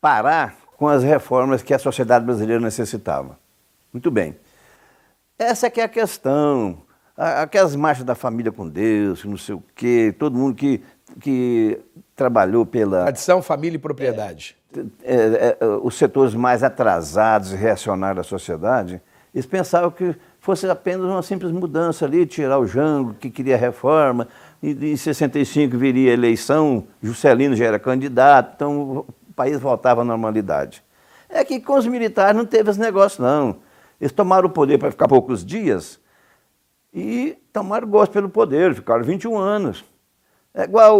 parar 0.00 0.56
com 0.76 0.86
as 0.86 1.02
reformas 1.02 1.62
que 1.62 1.74
a 1.74 1.78
sociedade 1.78 2.24
brasileira 2.24 2.60
necessitava. 2.60 3.38
Muito 3.92 4.10
bem. 4.10 4.36
Essa 5.38 5.66
é 5.66 5.70
que 5.70 5.80
é 5.80 5.84
a 5.84 5.88
questão. 5.88 6.82
Aquelas 7.16 7.74
marchas 7.74 8.04
da 8.04 8.14
família 8.14 8.52
com 8.52 8.68
Deus, 8.68 9.24
não 9.24 9.38
sei 9.38 9.54
o 9.54 9.62
quê, 9.74 10.14
todo 10.16 10.36
mundo 10.36 10.54
que 10.54 10.82
que 11.20 11.78
trabalhou 12.16 12.64
pela. 12.64 13.02
Tradição, 13.02 13.42
família 13.42 13.76
e 13.76 13.78
propriedade. 13.78 14.56
É, 15.04 15.14
é, 15.14 15.56
é, 15.60 15.66
os 15.82 15.94
setores 15.96 16.34
mais 16.34 16.62
atrasados 16.62 17.52
e 17.52 17.56
reacionários 17.56 18.26
da 18.26 18.28
sociedade, 18.28 19.00
eles 19.34 19.46
pensavam 19.46 19.90
que 19.90 20.16
fosse 20.40 20.68
apenas 20.68 21.04
uma 21.04 21.22
simples 21.22 21.52
mudança 21.52 22.06
ali, 22.06 22.24
tirar 22.26 22.58
o 22.58 22.66
Jango, 22.66 23.14
que 23.14 23.30
queria 23.30 23.56
reforma, 23.56 24.26
e 24.62 24.70
em 24.92 24.96
65 24.96 25.76
viria 25.76 26.10
a 26.10 26.14
eleição, 26.14 26.86
Juscelino 27.02 27.54
já 27.54 27.66
era 27.66 27.78
candidato, 27.78 28.54
então 28.56 28.98
o 28.98 29.32
país 29.34 29.60
voltava 29.60 30.00
à 30.00 30.04
normalidade. 30.04 30.82
É 31.28 31.44
que 31.44 31.60
com 31.60 31.74
os 31.74 31.86
militares 31.86 32.36
não 32.36 32.46
teve 32.46 32.70
esse 32.70 32.80
negócio, 32.80 33.22
não. 33.22 33.58
Eles 34.00 34.12
tomaram 34.12 34.48
o 34.48 34.50
poder 34.50 34.78
para 34.78 34.90
ficar 34.90 35.08
poucos 35.08 35.44
dias 35.44 36.00
e 36.94 37.36
tomaram 37.52 37.88
gosto 37.88 38.12
pelo 38.12 38.28
poder, 38.28 38.74
ficaram 38.74 39.02
21 39.02 39.36
anos. 39.36 39.84
É 40.56 40.64
igual 40.64 40.98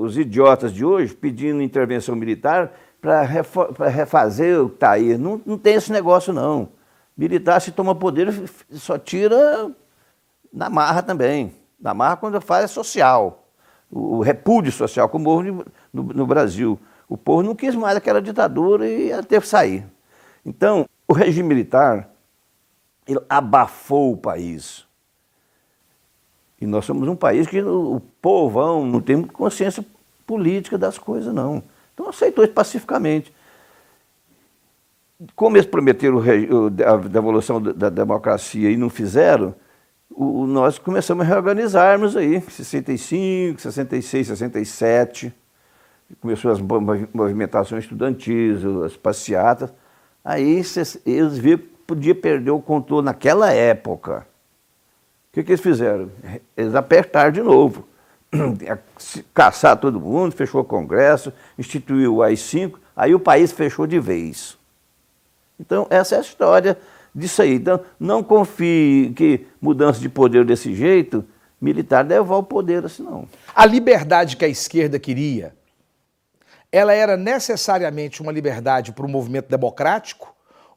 os 0.00 0.18
idiotas 0.18 0.72
de 0.72 0.84
hoje 0.84 1.14
pedindo 1.14 1.62
intervenção 1.62 2.16
militar 2.16 2.72
para 3.00 3.22
refazer 3.88 4.60
o 4.60 4.66
está 4.66 4.90
aí. 4.90 5.16
Não, 5.16 5.40
não 5.46 5.56
tem 5.56 5.74
esse 5.74 5.92
negócio, 5.92 6.32
não. 6.32 6.70
Militar, 7.16 7.60
se 7.60 7.70
toma 7.70 7.94
poder, 7.94 8.34
só 8.72 8.98
tira 8.98 9.70
na 10.52 10.68
marra 10.68 11.04
também. 11.04 11.54
Na 11.80 11.94
marra 11.94 12.16
quando 12.16 12.40
faz 12.40 12.64
é 12.64 12.66
social. 12.66 13.46
O, 13.88 14.20
repúdio 14.22 14.72
social, 14.72 15.08
como 15.08 15.30
houve 15.30 15.52
no, 15.52 16.02
no 16.02 16.26
Brasil. 16.26 16.76
O 17.08 17.16
povo 17.16 17.44
não 17.44 17.54
quis 17.54 17.76
mais 17.76 17.96
aquela 17.96 18.20
ditadura 18.20 18.88
e 18.88 19.12
ela 19.12 19.22
teve 19.22 19.42
que 19.42 19.48
sair. 19.48 19.86
Então, 20.44 20.84
o 21.06 21.12
regime 21.12 21.48
militar 21.48 22.10
ele 23.06 23.20
abafou 23.28 24.14
o 24.14 24.16
país. 24.16 24.84
E 26.64 26.66
nós 26.66 26.86
somos 26.86 27.06
um 27.06 27.14
país 27.14 27.46
que 27.46 27.60
o 27.60 28.00
povão 28.22 28.86
não 28.86 28.98
tem 28.98 29.22
consciência 29.22 29.84
política 30.26 30.78
das 30.78 30.96
coisas, 30.96 31.32
não. 31.34 31.62
Então 31.92 32.08
aceitou 32.08 32.42
isso 32.42 32.54
pacificamente. 32.54 33.30
Como 35.36 35.58
eles 35.58 35.66
prometeram 35.66 36.22
a 36.86 36.96
devolução 36.96 37.60
da 37.60 37.90
democracia 37.90 38.70
e 38.70 38.78
não 38.78 38.88
fizeram, 38.88 39.54
o, 40.10 40.46
nós 40.46 40.78
começamos 40.78 41.26
a 41.26 41.28
reorganizarmos 41.28 42.16
aí, 42.16 42.40
65, 42.40 43.60
66, 43.60 44.28
67. 44.28 45.34
Começou 46.18 46.50
as 46.50 46.60
movimentações 47.12 47.84
estudantis, 47.84 48.64
as 48.86 48.96
passeatas. 48.96 49.70
Aí 50.24 50.62
eles 51.04 51.36
viram 51.36 51.58
que 51.58 51.68
podia 51.86 52.14
perder 52.14 52.52
o 52.52 52.60
controle 52.60 53.04
naquela 53.04 53.52
época 53.52 54.26
que, 55.34 55.42
que 55.42 55.50
eles 55.50 55.60
fizeram? 55.60 56.10
Eles 56.56 56.74
apertaram 56.74 57.32
de 57.32 57.42
novo. 57.42 57.86
Caçar 59.34 59.76
todo 59.76 60.00
mundo, 60.00 60.32
fechou 60.32 60.60
o 60.60 60.64
Congresso, 60.64 61.32
instituiu 61.58 62.16
o 62.16 62.22
AI-5, 62.22 62.74
aí 62.94 63.14
o 63.14 63.20
país 63.20 63.50
fechou 63.50 63.86
de 63.86 63.98
vez. 63.98 64.56
Então, 65.58 65.86
essa 65.90 66.14
é 66.14 66.18
a 66.18 66.20
história 66.20 66.78
disso 67.12 67.42
aí. 67.42 67.54
Então, 67.54 67.80
não 67.98 68.22
confie 68.22 69.12
que 69.14 69.46
mudança 69.60 70.00
de 70.00 70.08
poder 70.08 70.44
desse 70.44 70.74
jeito, 70.74 71.24
militar 71.60 72.04
devolve 72.04 72.44
o 72.44 72.48
poder 72.48 72.84
assim, 72.84 73.02
não. 73.02 73.28
A 73.54 73.66
liberdade 73.66 74.36
que 74.36 74.44
a 74.44 74.48
esquerda 74.48 74.98
queria, 74.98 75.54
ela 76.70 76.92
era 76.92 77.16
necessariamente 77.16 78.20
uma 78.20 78.32
liberdade 78.32 78.92
para 78.92 79.06
o 79.06 79.08
movimento 79.08 79.48
democrático? 79.48 80.33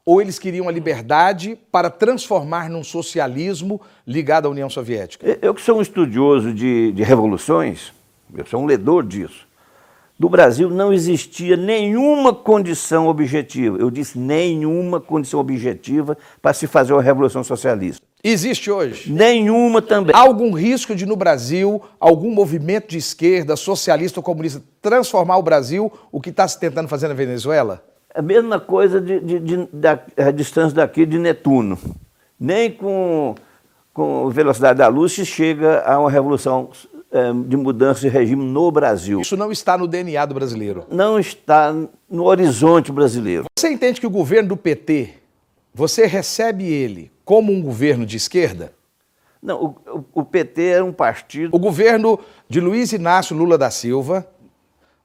Ou 0.08 0.22
eles 0.22 0.38
queriam 0.38 0.66
a 0.66 0.72
liberdade 0.72 1.58
para 1.70 1.90
transformar 1.90 2.70
num 2.70 2.82
socialismo 2.82 3.78
ligado 4.06 4.48
à 4.48 4.50
União 4.50 4.70
Soviética? 4.70 5.38
Eu 5.42 5.52
que 5.52 5.60
sou 5.60 5.76
um 5.76 5.82
estudioso 5.82 6.50
de, 6.50 6.92
de 6.92 7.02
revoluções, 7.02 7.92
eu 8.34 8.46
sou 8.46 8.62
um 8.62 8.64
ledor 8.64 9.04
disso. 9.04 9.46
Do 10.18 10.26
Brasil 10.30 10.70
não 10.70 10.94
existia 10.94 11.58
nenhuma 11.58 12.32
condição 12.32 13.06
objetiva, 13.06 13.76
eu 13.76 13.90
disse 13.90 14.18
nenhuma 14.18 14.98
condição 14.98 15.40
objetiva 15.40 16.16
para 16.40 16.54
se 16.54 16.66
fazer 16.66 16.94
uma 16.94 17.02
revolução 17.02 17.44
socialista. 17.44 18.02
Existe 18.24 18.70
hoje? 18.70 19.12
Nenhuma 19.12 19.82
também. 19.82 20.16
Há 20.16 20.20
algum 20.20 20.54
risco 20.54 20.94
de 20.94 21.04
no 21.04 21.16
Brasil 21.16 21.82
algum 22.00 22.30
movimento 22.30 22.88
de 22.88 22.96
esquerda, 22.96 23.56
socialista 23.56 24.20
ou 24.20 24.24
comunista 24.24 24.62
transformar 24.80 25.36
o 25.36 25.42
Brasil, 25.42 25.92
o 26.10 26.18
que 26.18 26.30
está 26.30 26.48
se 26.48 26.58
tentando 26.58 26.88
fazer 26.88 27.08
na 27.08 27.14
Venezuela? 27.14 27.84
A 28.18 28.22
mesma 28.22 28.58
coisa 28.58 29.00
de, 29.00 29.20
de, 29.20 29.38
de, 29.38 29.68
da 29.72 29.96
a 30.16 30.32
distância 30.32 30.74
daqui 30.74 31.06
de 31.06 31.20
Netuno. 31.20 31.78
Nem 32.38 32.68
com, 32.68 33.36
com 33.94 34.28
velocidade 34.28 34.78
da 34.78 34.88
luz 34.88 35.12
se 35.12 35.24
chega 35.24 35.84
a 35.86 36.00
uma 36.00 36.10
revolução 36.10 36.68
é, 37.12 37.32
de 37.32 37.56
mudança 37.56 38.00
de 38.00 38.08
regime 38.08 38.44
no 38.44 38.72
Brasil. 38.72 39.20
Isso 39.20 39.36
não 39.36 39.52
está 39.52 39.78
no 39.78 39.86
DNA 39.86 40.26
do 40.26 40.34
brasileiro? 40.34 40.84
Não 40.90 41.16
está 41.16 41.72
no 42.10 42.24
horizonte 42.24 42.90
brasileiro. 42.90 43.44
Você 43.56 43.70
entende 43.70 44.00
que 44.00 44.06
o 44.06 44.10
governo 44.10 44.48
do 44.48 44.56
PT, 44.56 45.14
você 45.72 46.04
recebe 46.04 46.64
ele 46.64 47.12
como 47.24 47.52
um 47.52 47.62
governo 47.62 48.04
de 48.04 48.16
esquerda? 48.16 48.72
Não, 49.40 49.76
o, 49.86 50.04
o, 50.12 50.24
PT 50.24 50.60
era 50.60 50.84
um 50.84 50.92
partido. 50.92 51.54
O 51.54 51.58
governo 51.60 52.18
de 52.48 52.60
Luiz 52.60 52.92
Inácio 52.92 53.36
Lula 53.36 53.56
da 53.56 53.70
Silva, 53.70 54.26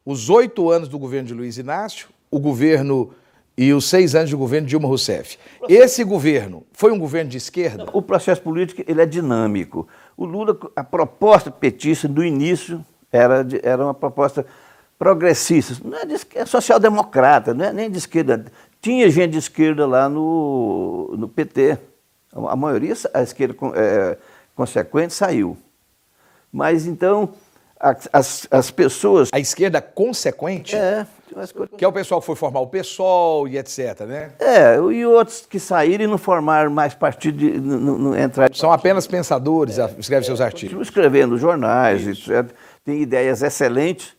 os 0.04 0.32
oito 0.32 0.72
anos 0.72 0.90
do 0.90 0.98
governo 0.98 1.28
de 1.28 1.36
Luiz 1.36 1.60
Inácio, 1.60 2.08
o 2.34 2.40
governo 2.40 3.12
e 3.56 3.72
os 3.72 3.88
seis 3.88 4.16
anos 4.16 4.30
de 4.30 4.36
governo 4.36 4.66
de 4.66 4.72
Dilma 4.72 4.88
Rousseff. 4.88 5.38
Esse 5.70 6.04
governo 6.04 6.64
foi 6.74 6.92
um 6.92 6.98
governo 6.98 7.30
de 7.30 7.38
esquerda? 7.38 7.86
O 7.94 8.02
processo 8.02 8.42
político 8.42 8.84
ele 8.88 9.02
é 9.02 9.06
dinâmico. 9.06 9.88
O 10.18 10.26
Lula, 10.26 10.58
a 10.76 10.84
proposta 10.84 11.52
petista 11.52 12.08
do 12.08 12.24
início 12.24 12.84
era, 13.12 13.44
de, 13.44 13.60
era 13.64 13.84
uma 13.84 13.94
proposta 13.94 14.46
progressista, 14.98 15.76
não 15.84 15.98
é, 15.98 16.06
é 16.36 16.46
social-democrata, 16.46 17.54
não 17.54 17.66
é 17.66 17.74
nem 17.74 17.92
de 17.92 17.98
esquerda. 17.98 18.46
Tinha 18.82 19.10
gente 19.10 19.32
de 19.32 19.38
esquerda 19.38 19.86
lá 19.86 20.10
no, 20.10 21.14
no 21.18 21.28
PT. 21.28 21.78
A 22.32 22.56
maioria, 22.56 22.94
a 23.14 23.22
esquerda 23.22 23.56
é, 23.76 24.18
consequente, 24.56 25.14
saiu. 25.14 25.58
Mas 26.52 26.88
então, 26.88 27.34
as, 28.12 28.48
as 28.50 28.72
pessoas. 28.72 29.30
A 29.32 29.40
esquerda 29.40 29.82
consequente? 29.82 30.76
É, 30.76 31.06
que 31.78 31.84
é 31.84 31.88
o 31.88 31.92
pessoal 31.92 32.20
que 32.20 32.26
foi 32.28 32.36
formar 32.36 32.60
o 32.62 32.68
PSOL 32.68 33.48
e 33.48 33.58
etc, 33.58 34.02
né? 34.02 34.32
É, 34.40 34.76
e 34.76 35.06
outros 35.06 35.46
que 35.48 35.60
saíram 35.60 36.06
e 36.06 36.08
não 36.08 36.18
formaram 36.18 36.72
mais 36.72 36.94
partido, 36.94 37.38
de, 37.38 37.60
não, 37.60 37.98
não 37.98 38.20
entraram... 38.20 38.54
São 38.54 38.72
apenas 38.72 39.08
pensadores, 39.08 39.80
é, 39.80 39.90
escrevem 39.98 40.26
seus 40.26 40.42
artigos. 40.42 40.82
Escrevendo 40.82 41.38
jornais, 41.38 42.08
etc. 42.08 42.52
Tem 42.86 43.02
ideias 43.02 43.42
excelentes, 43.42 44.16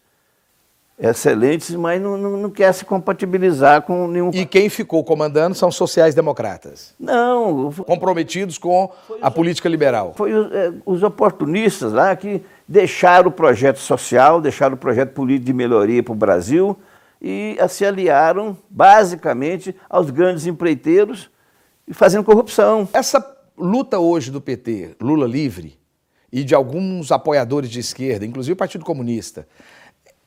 excelentes, 0.99 1.75
mas 1.75 2.01
não, 2.01 2.17
não, 2.17 2.37
não, 2.37 2.51
quer 2.51 2.73
se 2.73 2.85
compatibilizar 2.85 3.83
com 3.83 4.07
nenhum. 4.07 4.31
E 4.33 4.47
quem 4.47 4.69
ficou 4.69 5.03
comandando 5.03 5.55
são 5.55 5.71
sociais-democratas? 5.71 6.95
Não. 6.99 7.73
Comprometidos 7.73 8.59
com 8.59 8.91
a 9.21 9.31
política 9.31 9.69
liberal? 9.69 10.15
Foi 10.17 10.33
os, 10.33 10.53
é, 10.53 10.73
os, 10.87 11.03
oportunistas 11.03 11.93
lá 11.93 12.15
que 12.15 12.43
deixaram 12.67 13.29
o 13.29 13.33
projeto 13.33 13.79
social, 13.79 14.41
deixaram 14.41 14.75
o 14.75 14.79
projeto 14.79 15.13
político 15.13 15.47
de 15.47 15.53
melhoria 15.53 16.03
para 16.03 16.13
o 16.13 16.17
Brasil 16.17 16.79
e 17.27 17.57
se 17.71 17.87
aliaram 17.87 18.55
basicamente 18.69 19.75
aos 19.89 20.11
grandes 20.11 20.47
empreiteiros 20.47 21.31
e 21.89 21.95
fazendo 21.95 22.23
corrupção. 22.23 22.87
Essa 22.93 23.27
luta 23.57 23.99
hoje 23.99 24.31
do 24.31 24.43
PT, 24.43 24.97
Lula 25.01 25.27
livre, 25.27 25.79
e 26.31 26.45
de 26.45 26.55
alguns 26.55 27.11
apoiadores 27.11 27.71
de 27.71 27.81
esquerda, 27.81 28.27
inclusive 28.27 28.53
o 28.53 28.57
Partido 28.57 28.85
Comunista, 28.85 29.49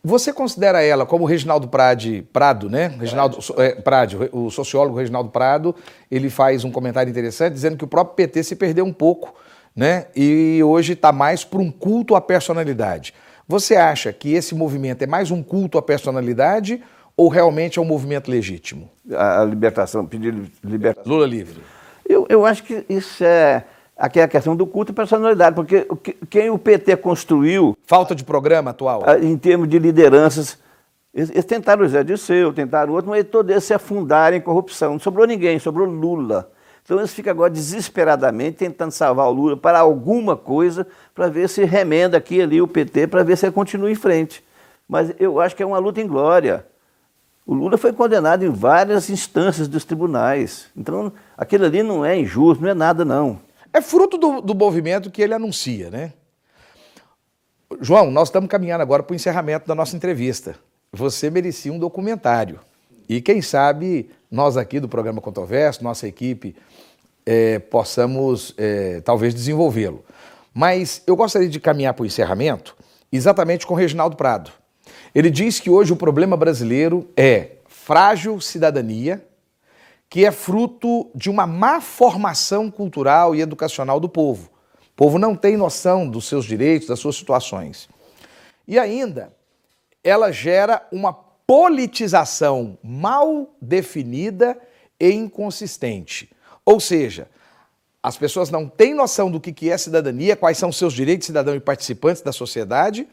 você 0.03 0.33
considera 0.33 0.81
ela, 0.81 1.05
como 1.05 1.23
o 1.25 1.27
Reginaldo 1.27 1.67
Prade, 1.67 2.27
Prado, 2.33 2.67
né? 2.67 2.87
Reginaldo 2.87 3.37
é, 3.57 3.75
Prade, 3.75 4.17
o 4.31 4.49
sociólogo 4.49 4.97
Reginaldo 4.97 5.29
Prado, 5.29 5.75
ele 6.09 6.31
faz 6.31 6.63
um 6.63 6.71
comentário 6.71 7.11
interessante 7.11 7.53
dizendo 7.53 7.77
que 7.77 7.83
o 7.83 7.87
próprio 7.87 8.15
PT 8.15 8.41
se 8.43 8.55
perdeu 8.55 8.85
um 8.85 8.93
pouco, 8.93 9.35
né? 9.75 10.07
E 10.15 10.63
hoje 10.63 10.93
está 10.93 11.11
mais 11.11 11.43
para 11.43 11.59
um 11.59 11.69
culto 11.69 12.15
à 12.15 12.21
personalidade. 12.21 13.13
Você 13.47 13.75
acha 13.75 14.11
que 14.11 14.33
esse 14.33 14.53
movimento 14.53 15.01
é 15.03 15.07
mais 15.07 15.31
um 15.31 15.41
culto 15.41 15.77
à 15.77 15.81
personalidade 15.81 16.83
ou 17.15 17.29
realmente 17.29 17.79
é 17.79 17.81
um 17.81 17.85
movimento 17.85 18.29
legítimo? 18.29 18.89
A, 19.13 19.41
a 19.41 19.45
libertação, 19.45 20.05
pedir 20.05 20.35
libertação. 20.63 21.11
Lula 21.11 21.25
livre. 21.25 21.61
Eu, 22.07 22.25
eu 22.29 22.45
acho 22.45 22.63
que 22.63 22.85
isso 22.89 23.23
é 23.23 23.63
Aqui 23.97 24.19
é 24.19 24.23
a 24.23 24.27
questão 24.27 24.55
do 24.55 24.67
culto 24.67 24.91
e 24.91 24.95
personalidade, 24.95 25.55
porque 25.55 25.87
quem 26.29 26.51
o 26.51 26.57
PT 26.59 26.97
construiu. 26.97 27.75
Falta 27.83 28.13
de 28.13 28.23
programa 28.23 28.69
atual? 28.69 29.01
Em 29.19 29.35
termos 29.35 29.67
de 29.67 29.79
lideranças. 29.79 30.59
Eles 31.11 31.45
tentaram 31.45 31.83
o 31.83 31.89
Zé 31.89 32.03
Disseu, 32.03 32.53
tentaram 32.53 32.93
outro, 32.93 33.09
mas 33.09 33.23
todos 33.23 33.51
eles 33.51 33.63
se 33.63 33.73
afundaram 33.73 34.37
em 34.37 34.41
corrupção. 34.41 34.91
Não 34.91 34.99
sobrou 34.99 35.25
ninguém, 35.25 35.57
sobrou 35.57 35.87
Lula. 35.87 36.51
Então 36.87 36.99
eles 36.99 37.13
ficam 37.13 37.31
agora 37.31 37.49
desesperadamente 37.49 38.59
tentando 38.59 38.91
salvar 38.91 39.27
o 39.27 39.31
Lula 39.31 39.57
para 39.57 39.77
alguma 39.77 40.37
coisa, 40.37 40.87
para 41.13 41.27
ver 41.27 41.49
se 41.49 41.65
remenda 41.65 42.15
aqui 42.15 42.41
ali 42.41 42.61
o 42.61 42.67
PT, 42.67 43.07
para 43.07 43.23
ver 43.23 43.35
se 43.35 43.45
ele 43.45 43.51
continua 43.51 43.91
em 43.91 43.95
frente. 43.95 44.41
Mas 44.87 45.11
eu 45.19 45.41
acho 45.41 45.53
que 45.53 45.61
é 45.61 45.65
uma 45.65 45.79
luta 45.79 45.99
em 45.99 46.07
glória. 46.07 46.65
O 47.45 47.53
Lula 47.53 47.77
foi 47.77 47.91
condenado 47.91 48.45
em 48.45 48.49
várias 48.49 49.09
instâncias 49.09 49.67
dos 49.67 49.83
tribunais. 49.83 50.69
Então 50.77 51.11
aquilo 51.37 51.65
ali 51.65 51.83
não 51.83 52.05
é 52.05 52.17
injusto, 52.17 52.63
não 52.63 52.69
é 52.69 52.73
nada 52.73 53.03
não. 53.03 53.41
É 53.73 53.81
fruto 53.81 54.17
do, 54.17 54.39
do 54.39 54.55
movimento 54.55 55.11
que 55.11 55.21
ele 55.21 55.33
anuncia, 55.33 55.89
né? 55.89 56.13
João, 57.81 58.09
nós 58.09 58.29
estamos 58.29 58.49
caminhando 58.49 58.81
agora 58.81 59.03
para 59.03 59.11
o 59.11 59.15
encerramento 59.17 59.67
da 59.67 59.75
nossa 59.75 59.93
entrevista. 59.93 60.55
Você 60.93 61.29
merecia 61.29 61.73
um 61.73 61.79
documentário. 61.79 62.61
E 63.09 63.19
quem 63.19 63.41
sabe 63.41 64.09
nós 64.29 64.57
aqui 64.57 64.79
do 64.79 64.89
programa 64.89 65.21
Controverso, 65.21 65.83
nossa 65.83 66.07
equipe, 66.07 66.55
é, 67.25 67.59
possamos 67.59 68.53
é, 68.57 69.01
talvez 69.01 69.33
desenvolvê-lo. 69.33 70.03
Mas 70.53 71.01
eu 71.05 71.15
gostaria 71.15 71.49
de 71.49 71.59
caminhar 71.59 71.93
para 71.93 72.03
o 72.03 72.05
encerramento 72.05 72.75
exatamente 73.11 73.65
com 73.65 73.73
o 73.73 73.77
Reginaldo 73.77 74.15
Prado. 74.15 74.51
Ele 75.13 75.29
diz 75.29 75.59
que 75.59 75.69
hoje 75.69 75.93
o 75.93 75.95
problema 75.95 76.35
brasileiro 76.35 77.09
é 77.15 77.51
frágil 77.67 78.39
cidadania, 78.41 79.25
que 80.09 80.25
é 80.25 80.31
fruto 80.31 81.09
de 81.13 81.29
uma 81.29 81.45
má 81.45 81.81
formação 81.81 82.71
cultural 82.71 83.35
e 83.35 83.41
educacional 83.41 83.99
do 83.99 84.09
povo. 84.09 84.49
O 84.91 84.95
povo 84.95 85.19
não 85.19 85.35
tem 85.35 85.57
noção 85.57 86.07
dos 86.07 86.27
seus 86.27 86.45
direitos, 86.45 86.87
das 86.87 86.99
suas 86.99 87.15
situações. 87.15 87.89
E 88.67 88.79
ainda, 88.79 89.33
ela 90.03 90.31
gera 90.31 90.85
uma 90.91 91.13
politização 91.47 92.77
mal 92.83 93.55
definida 93.61 94.59
e 94.99 95.09
inconsistente. 95.09 96.29
Ou 96.65 96.77
seja, 96.77 97.29
as 98.03 98.17
pessoas 98.17 98.49
não 98.49 98.67
têm 98.67 98.93
noção 98.93 99.31
do 99.31 99.39
que 99.39 99.69
é 99.69 99.77
cidadania, 99.77 100.35
quais 100.35 100.57
são 100.57 100.71
seus 100.73 100.93
direitos 100.93 101.23
de 101.23 101.27
cidadão 101.27 101.55
e 101.55 101.59
participantes 101.61 102.21
da 102.21 102.33
sociedade 102.33 103.07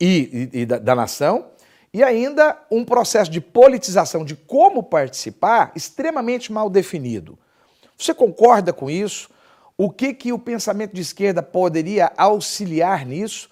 e, 0.00 0.50
e, 0.52 0.60
e 0.62 0.66
da, 0.66 0.78
da 0.78 0.94
nação, 0.96 1.46
e 1.94 2.02
ainda 2.02 2.60
um 2.70 2.84
processo 2.84 3.30
de 3.30 3.40
politização 3.40 4.24
de 4.24 4.34
como 4.34 4.82
participar 4.82 5.70
extremamente 5.76 6.52
mal 6.52 6.68
definido. 6.68 7.38
Você 7.96 8.12
concorda 8.12 8.72
com 8.72 8.90
isso? 8.90 9.30
O 9.78 9.90
que, 9.90 10.12
que 10.12 10.32
o 10.32 10.38
pensamento 10.38 10.92
de 10.92 11.00
esquerda 11.00 11.42
poderia 11.42 12.12
auxiliar 12.16 13.06
nisso? 13.06 13.48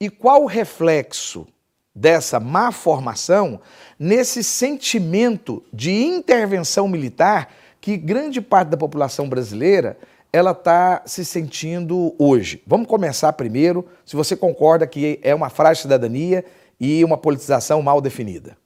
E 0.00 0.08
qual 0.08 0.44
o 0.44 0.46
reflexo 0.46 1.46
dessa 1.94 2.40
má 2.40 2.72
formação 2.72 3.60
nesse 3.98 4.42
sentimento 4.42 5.62
de 5.72 5.92
intervenção 5.92 6.88
militar 6.88 7.52
que 7.80 7.96
grande 7.96 8.40
parte 8.40 8.68
da 8.68 8.76
população 8.76 9.28
brasileira 9.28 9.98
ela 10.32 10.52
está 10.52 11.02
se 11.04 11.24
sentindo 11.24 12.14
hoje? 12.18 12.62
Vamos 12.66 12.86
começar 12.86 13.32
primeiro, 13.34 13.86
se 14.06 14.16
você 14.16 14.34
concorda 14.34 14.86
que 14.86 15.20
é 15.22 15.34
uma 15.34 15.50
frágil 15.50 15.82
cidadania 15.82 16.44
e 16.80 17.04
uma 17.04 17.18
politização 17.18 17.82
mal 17.82 18.00
definida. 18.00 18.56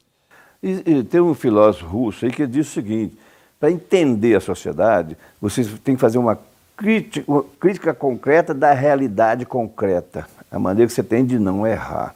E, 0.62 0.82
e 0.86 1.04
tem 1.04 1.20
um 1.20 1.34
filósofo 1.34 1.86
russo 1.86 2.24
aí 2.24 2.30
que 2.30 2.46
diz 2.46 2.68
o 2.68 2.72
seguinte: 2.72 3.16
para 3.58 3.70
entender 3.70 4.36
a 4.36 4.40
sociedade, 4.40 5.16
você 5.40 5.64
tem 5.82 5.94
que 5.94 6.00
fazer 6.00 6.18
uma 6.18 6.38
crítica, 6.76 7.30
uma 7.30 7.44
crítica 7.58 7.94
concreta 7.94 8.54
da 8.54 8.72
realidade 8.72 9.44
concreta, 9.44 10.26
a 10.50 10.58
maneira 10.58 10.86
que 10.86 10.94
você 10.94 11.02
tem 11.02 11.24
de 11.24 11.38
não 11.38 11.66
errar. 11.66 12.14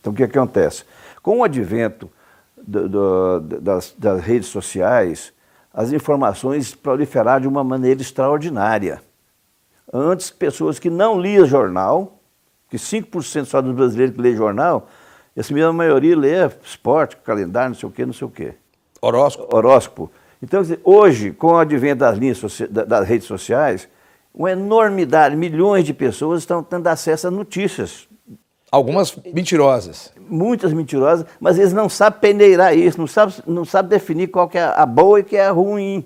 Então, 0.00 0.12
o 0.12 0.16
que 0.16 0.24
acontece? 0.24 0.84
Com 1.22 1.38
o 1.38 1.44
advento 1.44 2.10
do, 2.56 2.88
do, 2.88 3.40
das, 3.40 3.94
das 3.96 4.22
redes 4.22 4.48
sociais, 4.48 5.32
as 5.72 5.92
informações 5.92 6.74
proliferaram 6.74 7.42
de 7.42 7.48
uma 7.48 7.62
maneira 7.62 8.00
extraordinária. 8.00 9.02
Antes, 9.92 10.30
pessoas 10.30 10.78
que 10.78 10.90
não 10.90 11.20
liam 11.20 11.46
jornal, 11.46 12.20
que 12.68 12.76
5% 12.76 13.44
só 13.44 13.60
dos 13.60 13.74
brasileiros 13.74 14.14
que 14.14 14.22
lê 14.22 14.34
jornal, 14.34 14.88
essa 15.36 15.52
mesma 15.52 15.72
maioria 15.72 16.16
lê 16.16 16.46
esporte, 16.64 17.16
calendário, 17.16 17.70
não 17.70 17.74
sei 17.74 17.88
o 17.88 17.92
quê, 17.92 18.06
não 18.06 18.12
sei 18.12 18.26
o 18.26 18.30
quê. 18.30 18.54
Horóscopo. 19.00 19.56
Horóscopo. 19.56 20.10
Então, 20.42 20.62
hoje, 20.84 21.32
com 21.32 21.48
o 21.48 21.56
advento 21.56 22.00
das, 22.00 22.16
linhas 22.16 22.40
das 22.70 23.06
redes 23.06 23.26
sociais, 23.26 23.88
uma 24.34 24.52
enormidade, 24.52 25.36
milhões 25.36 25.84
de 25.84 25.92
pessoas 25.92 26.40
estão 26.40 26.62
tendo 26.62 26.86
acesso 26.86 27.28
a 27.28 27.30
notícias. 27.30 28.08
Algumas 28.70 29.16
mentirosas. 29.32 30.12
Muitas 30.28 30.72
mentirosas, 30.72 31.26
mas 31.40 31.58
eles 31.58 31.72
não 31.72 31.88
sabem 31.88 32.20
peneirar 32.20 32.76
isso, 32.76 32.98
não 32.98 33.06
sabem, 33.06 33.34
não 33.46 33.64
sabem 33.64 33.88
definir 33.88 34.28
qual 34.28 34.48
que 34.48 34.58
é 34.58 34.62
a 34.62 34.86
boa 34.86 35.20
e 35.20 35.24
que 35.24 35.36
é 35.36 35.46
a 35.46 35.50
ruim. 35.50 36.04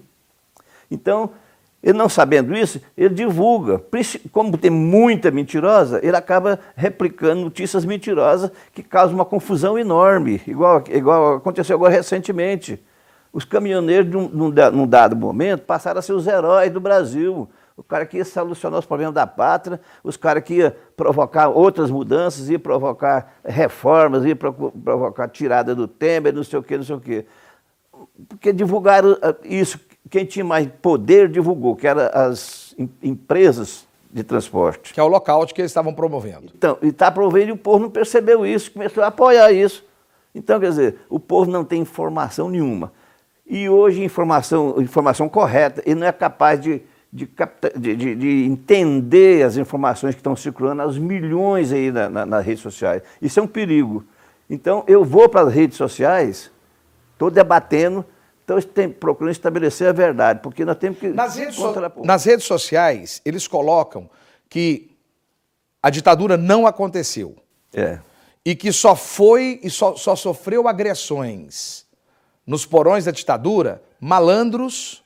Então, 0.91 1.31
ele 1.83 1.99
não 1.99 2.09
sabendo 2.09 2.57
isso, 2.57 2.81
ele 2.97 3.15
divulga. 3.15 3.83
Como 4.33 4.57
tem 4.57 4.71
muita 4.71 5.31
mentirosa, 5.31 6.01
ele 6.03 6.17
acaba 6.17 6.59
replicando 6.75 7.43
notícias 7.43 7.85
mentirosas 7.85 8.51
que 8.73 8.83
causam 8.83 9.15
uma 9.15 9.27
confusão 9.27 9.79
enorme, 9.79 10.41
igual, 10.47 10.83
igual 10.89 11.35
aconteceu 11.35 11.77
agora 11.77 11.93
recentemente. 11.93 12.83
Os 13.31 13.45
caminhoneiros, 13.45 14.11
num, 14.11 14.49
num 14.49 14.87
dado 14.87 15.15
momento, 15.15 15.63
passaram 15.63 15.99
a 15.99 16.03
ser 16.03 16.15
os 16.15 16.27
heróis 16.27 16.73
do 16.73 16.81
Brasil. 16.81 17.47
O 17.77 17.83
cara 17.83 18.07
que 18.07 18.17
ia 18.17 18.25
solucionar 18.25 18.79
os 18.79 18.87
problemas 18.87 19.15
da 19.15 19.27
pátria, 19.27 19.81
os 20.03 20.17
caras 20.17 20.45
que 20.45 20.55
ia 20.55 20.77
provocar 20.97 21.49
outras 21.49 21.91
mudanças, 21.91 22.49
ia 22.49 22.59
provocar 22.59 23.37
reformas, 23.45 24.25
ia 24.25 24.37
provocar 24.37 25.29
tirada 25.29 25.75
do 25.75 25.89
Temer, 25.89 26.33
não 26.33 26.45
sei 26.45 26.59
o 26.59 26.63
quê, 26.63 26.77
não 26.77 26.85
sei 26.85 26.95
o 26.95 27.01
quê. 27.01 27.27
Porque 28.29 28.53
divulgaram 28.53 29.19
ah, 29.21 29.35
isso 29.43 29.81
quem 30.11 30.25
tinha 30.25 30.45
mais 30.45 30.69
poder 30.83 31.29
divulgou, 31.29 31.75
que 31.75 31.87
eram 31.87 32.03
as 32.13 32.75
empresas 33.03 33.87
de 34.13 34.23
transporte. 34.23 34.93
Que 34.93 35.01
é 35.01 35.03
o 35.03 35.09
lockout 35.09 35.53
que 35.53 35.61
eles 35.61 35.71
estavam 35.71 35.93
promovendo. 35.93 36.53
Então, 36.57 36.79
e 36.83 36.89
está 36.89 37.11
promovendo 37.11 37.49
e 37.49 37.53
o 37.53 37.57
povo 37.57 37.81
não 37.81 37.91
percebeu 37.91 38.47
isso, 38.47 38.71
começou 38.71 39.03
a 39.03 39.09
apoiar 39.09 39.51
isso. 39.51 39.85
Então, 40.35 40.61
quer 40.61 40.71
dizer, 40.71 40.99
o 41.09 41.19
povo 41.19 41.51
não 41.51 41.65
tem 41.65 41.81
informação 41.81 42.49
nenhuma. 42.49 42.93
E 43.47 43.69
hoje, 43.69 44.03
informação, 44.03 44.81
informação 44.81 45.29
correta, 45.29 45.83
ele 45.85 45.97
não 45.97 46.07
é 46.07 46.13
capaz 46.13 46.61
de, 46.61 46.83
de, 47.15 47.31
de, 47.77 48.17
de 48.17 48.45
entender 48.45 49.45
as 49.45 49.57
informações 49.57 50.17
que 50.17 50.21
estão 50.21 50.35
circulando 50.35 50.83
aos 50.83 50.99
milhões 50.99 51.71
aí 51.71 51.93
na, 51.93 52.11
na, 52.11 52.27
nas 52.27 52.45
redes 52.45 52.61
sociais. 52.61 53.05
Isso 53.23 53.39
é 53.39 53.43
um 53.43 53.47
perigo. 53.47 54.05
Então, 54.51 54.83
eu 54.89 55.05
vou 55.05 55.29
para 55.29 55.43
as 55.43 55.55
redes 55.55 55.77
sociais, 55.77 56.51
estou 57.13 57.31
debatendo, 57.31 58.05
tem, 58.75 58.91
procurando 58.91 59.31
estabelecer 59.31 59.89
a 59.89 59.93
verdade, 59.93 60.41
porque 60.43 60.65
nós 60.65 60.77
temos 60.77 60.99
que. 60.99 61.09
Nas 61.09 61.37
redes, 61.37 61.55
so 61.55 61.73
nas 62.05 62.25
redes 62.25 62.47
sociais, 62.47 63.23
eles 63.25 63.47
colocam 63.47 64.11
que 64.49 64.91
a 65.81 65.91
ditadura 65.91 66.37
não 66.37 66.67
aconteceu. 66.67 67.37
É. 67.73 68.01
E 68.45 68.57
que 68.57 68.73
só 68.73 68.97
foi 68.97 69.61
e 69.63 69.71
só, 69.71 69.95
só 69.95 70.17
sofreu 70.17 70.67
agressões 70.67 71.87
nos 72.45 72.67
porões 72.67 73.05
da 73.05 73.13
ditadura 73.13 73.83
malandros 74.01 75.03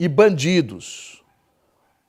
e 0.00 0.08
bandidos. 0.08 1.23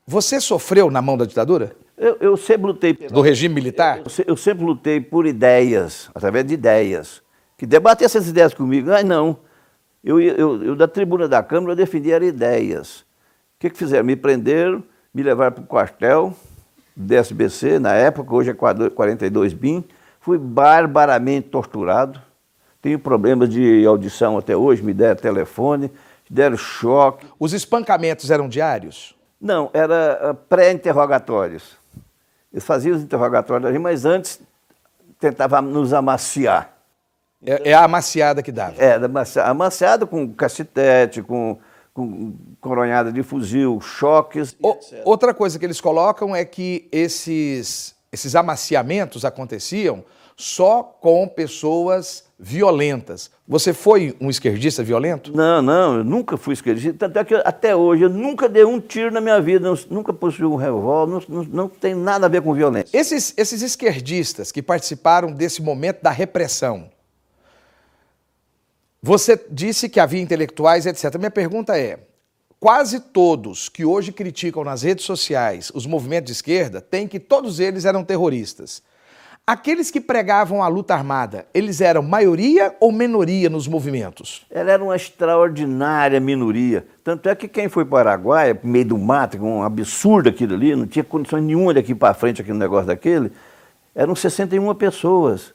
Você 0.08 0.40
sofreu 0.40 0.92
na 0.92 1.02
mão 1.02 1.18
da 1.18 1.26
ditadura? 1.26 1.76
Eu, 1.98 2.18
eu 2.20 2.38
sempre 2.38 2.68
lutei. 2.68 2.94
Do 2.94 3.22
regime 3.22 3.56
militar? 3.56 3.98
Eu, 3.98 4.26
eu, 4.28 4.38
sempre 4.38 4.64
lutei 4.64 5.02
por 5.02 5.26
ideias, 5.26 6.12
através 6.14 6.46
de 6.46 6.54
ideias. 6.54 7.24
que 7.58 7.66
debater 7.66 8.06
essas 8.06 8.28
ideias 8.28 8.54
comigo. 8.54 8.92
Ah, 8.92 9.02
não. 9.02 9.40
Eu, 10.04 10.22
eu, 10.22 10.64
eu, 10.64 10.76
da 10.76 10.88
tribuna 10.88 11.28
da 11.28 11.42
Câmara, 11.42 11.72
eu 11.72 11.76
defendia 11.76 12.24
ideias. 12.24 13.00
O 13.00 13.06
que, 13.60 13.72
que 13.72 13.78
fizeram? 13.78 14.06
Me 14.06 14.16
prenderam, 14.16 14.84
me 15.12 15.24
levaram 15.24 15.54
para 15.54 15.64
o 15.64 15.68
quartel 15.68 16.36
do 16.96 17.14
SBC, 17.14 17.80
na 17.80 17.94
época, 17.94 18.34
hoje 18.34 18.52
é 18.52 18.54
42 18.54 19.54
BIM. 19.54 19.84
Fui 20.20 20.38
barbaramente 20.38 21.50
torturado. 21.50 22.22
Tenho 22.80 23.00
problemas 23.00 23.50
de 23.50 23.84
audição 23.88 24.38
até 24.38 24.56
hoje, 24.56 24.84
me 24.84 24.94
deram 24.94 25.16
telefone, 25.16 25.88
me 25.88 26.36
deram 26.36 26.56
choque. 26.56 27.26
Os 27.40 27.54
espancamentos 27.54 28.30
eram 28.30 28.48
diários? 28.48 29.16
Não, 29.46 29.70
era 29.76 30.32
ah, 30.32 30.34
pré-interrogatórios. 30.34 31.78
Eles 32.52 32.66
faziam 32.66 32.98
os 32.98 33.04
interrogatórios, 33.04 33.80
mas 33.80 34.04
antes 34.04 34.42
tentavam 35.20 35.62
nos 35.62 35.94
amaciar. 35.94 36.76
É, 37.46 37.70
é 37.70 37.74
a 37.76 37.84
amaciada 37.84 38.42
que 38.42 38.52
dava? 38.52 38.74
É, 38.82 39.00
amaciada 39.44 40.08
com 40.08 40.34
cacetete, 40.34 41.22
com, 41.22 41.60
com 41.94 42.34
coronhada 42.60 43.12
de 43.12 43.22
fuzil, 43.22 43.80
choques. 43.82 44.58
O, 44.60 44.76
outra 45.04 45.32
coisa 45.32 45.60
que 45.60 45.66
eles 45.66 45.80
colocam 45.80 46.36
é 46.36 46.44
que 46.44 46.90
esses, 46.92 47.96
esses 48.12 48.36
amaciamentos 48.36 49.24
aconteciam 49.24 50.04
só 50.36 50.82
com 50.82 51.28
pessoas 51.28 52.25
violentas. 52.38 53.32
Você 53.48 53.74
foi 53.74 54.16
um 54.20 54.30
esquerdista 54.30 54.84
violento? 54.84 55.36
Não, 55.36 55.62
não, 55.62 55.98
eu 55.98 56.04
nunca 56.04 56.38
fui 56.38 56.54
esquerdista. 56.54 56.94
Tanto 56.94 57.20
é 57.20 57.24
que 57.24 57.36
até 57.36 57.76
hoje 57.76 58.04
eu 58.04 58.10
nunca 58.10 58.50
dei 58.50 58.66
um 58.66 58.80
tiro 58.80 59.12
na 59.12 59.22
minha 59.22 59.42
vida, 59.42 59.72
nunca 59.90 60.14
possui 60.14 60.46
um 60.46 60.56
revólver, 60.56 61.14
não, 61.14 61.38
não, 61.38 61.44
não, 61.44 61.70
tem 61.70 61.96
nada 61.96 62.26
a 62.26 62.30
ver 62.30 62.42
com 62.42 62.54
violência. 62.54 62.98
Esses, 62.98 63.34
esses 63.38 63.62
esquerdistas 63.62 64.52
que 64.52 64.62
participaram 64.62 65.32
desse 65.32 65.62
momento 65.62 66.02
da 66.02 66.12
repressão, 66.12 66.90
você 69.02 69.40
disse 69.50 69.88
que 69.88 70.00
havia 70.00 70.22
intelectuais, 70.22 70.86
etc. 70.86 71.16
Minha 71.18 71.32
pergunta 71.32 71.78
é: 71.78 72.00
quase 72.60 73.00
todos 73.00 73.70
que 73.70 73.86
hoje 73.86 74.12
criticam 74.12 74.64
nas 74.64 74.82
redes 74.82 75.06
sociais 75.06 75.72
os 75.74 75.86
movimentos 75.86 76.28
de 76.28 76.32
esquerda 76.34 76.82
têm 76.82 77.08
que 77.08 77.20
todos 77.20 77.60
eles 77.60 77.86
eram 77.86 78.04
terroristas. 78.04 78.82
Aqueles 79.48 79.92
que 79.92 80.02
pregavam 80.02 80.64
a 80.64 80.68
luta 80.68 80.96
armada, 80.96 81.46
eles 81.54 81.80
eram 81.80 82.02
maioria 82.02 82.76
ou 82.80 82.92
minoria 82.92 83.48
nos 83.48 83.68
movimentos? 83.68 84.44
Ela 84.50 84.72
era 84.72 84.84
uma 84.84 84.96
extraordinária 84.96 86.20
minoria. 86.20 86.88
Tanto 87.04 87.30
é 87.30 87.36
que 87.36 87.48
quem 87.48 87.70
foi 87.70 87.86
para 87.86 87.94
o 87.94 87.98
Araguaia, 88.00 88.60
meio 88.64 88.86
do 88.86 88.98
mato, 88.98 89.38
um 89.38 89.62
absurdo 89.62 90.30
aquilo 90.30 90.56
ali, 90.56 90.76
não 90.76 90.88
tinha 90.88 91.04
condições 91.04 91.44
nenhuma 91.44 91.76
daqui 91.76 91.94
para 91.94 92.16
frente, 92.16 92.42
aquele 92.42 92.58
negócio 92.58 92.88
daquele, 92.88 93.32
eram 93.94 94.16
61 94.16 94.74
pessoas. 94.74 95.54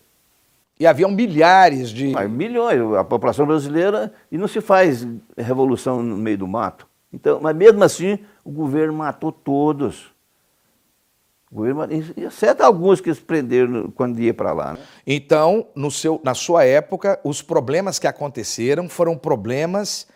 E 0.79 0.87
haviam 0.87 1.11
milhares 1.11 1.91
de. 1.91 2.13
Mas 2.13 2.31
milhões, 2.31 2.81
a 2.97 3.03
população 3.03 3.45
brasileira, 3.45 4.15
e 4.31 4.39
não 4.39 4.47
se 4.47 4.61
faz 4.61 5.05
revolução 5.37 6.01
no 6.01 6.17
meio 6.17 6.39
do 6.39 6.47
mato. 6.47 6.87
Então, 7.13 7.41
mas 7.43 7.57
mesmo 7.57 7.83
assim, 7.83 8.21
o 8.45 8.53
governo 8.53 8.95
matou 8.95 9.33
todos. 9.33 10.10
Exceto 12.17 12.63
alguns 12.63 13.01
que 13.01 13.13
se 13.13 13.21
prenderam 13.21 13.91
quando 13.91 14.21
ia 14.21 14.33
para 14.33 14.53
lá. 14.53 14.75
Né? 14.75 14.79
Então, 15.05 15.67
no 15.75 15.91
seu, 15.91 16.21
na 16.23 16.35
sua 16.35 16.65
época, 16.65 17.19
os 17.25 17.43
problemas 17.43 17.99
que 17.99 18.07
aconteceram 18.07 18.89
foram 18.89 19.17
problemas 19.17 20.07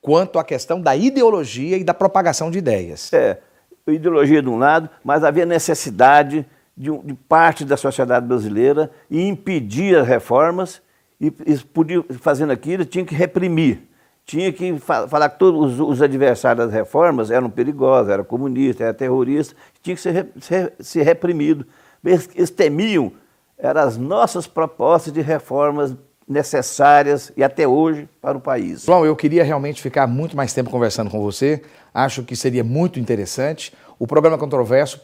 quanto 0.00 0.38
à 0.38 0.44
questão 0.44 0.80
da 0.80 0.96
ideologia 0.96 1.76
e 1.76 1.84
da 1.84 1.94
propagação 1.94 2.50
de 2.50 2.58
ideias. 2.58 3.12
É, 3.12 3.38
ideologia 3.86 4.42
de 4.42 4.48
um 4.48 4.58
lado, 4.58 4.90
mas 5.04 5.22
havia 5.22 5.46
necessidade 5.46 6.44
de, 6.76 6.90
de 6.98 7.14
parte 7.14 7.64
da 7.64 7.76
sociedade 7.76 8.26
brasileira 8.26 8.90
e 9.08 9.22
impedir 9.22 9.96
as 9.96 10.06
reformas 10.06 10.82
e, 11.20 11.32
e 11.46 11.58
podia, 11.58 12.04
fazendo 12.20 12.52
aquilo 12.52 12.84
tinha 12.84 13.04
que 13.04 13.14
reprimir. 13.14 13.85
Tinha 14.26 14.52
que 14.52 14.76
falar 14.78 15.30
que 15.30 15.38
todos 15.38 15.74
os, 15.74 15.80
os 15.80 16.02
adversários 16.02 16.66
das 16.66 16.74
reformas 16.74 17.30
eram 17.30 17.48
perigosos, 17.48 18.10
eram 18.10 18.24
comunistas, 18.24 18.80
eram 18.80 18.98
terroristas, 18.98 19.56
tinha 19.80 19.94
que 19.94 20.02
ser, 20.02 20.28
ser, 20.40 20.72
ser 20.80 21.02
reprimido. 21.04 21.64
Eles, 22.04 22.28
eles 22.34 22.50
temiam, 22.50 23.12
eram 23.56 23.82
as 23.82 23.96
nossas 23.96 24.46
propostas 24.48 25.12
de 25.12 25.20
reformas 25.20 25.94
necessárias 26.28 27.30
e 27.36 27.44
até 27.44 27.68
hoje 27.68 28.08
para 28.20 28.36
o 28.36 28.40
país. 28.40 28.82
João, 28.82 29.06
eu 29.06 29.14
queria 29.14 29.44
realmente 29.44 29.80
ficar 29.80 30.06
muito 30.08 30.36
mais 30.36 30.52
tempo 30.52 30.70
conversando 30.70 31.08
com 31.08 31.20
você. 31.20 31.62
Acho 31.94 32.24
que 32.24 32.34
seria 32.34 32.64
muito 32.64 32.98
interessante. 32.98 33.72
O 33.98 34.06
programa 34.06 34.36
Controverso 34.36 35.00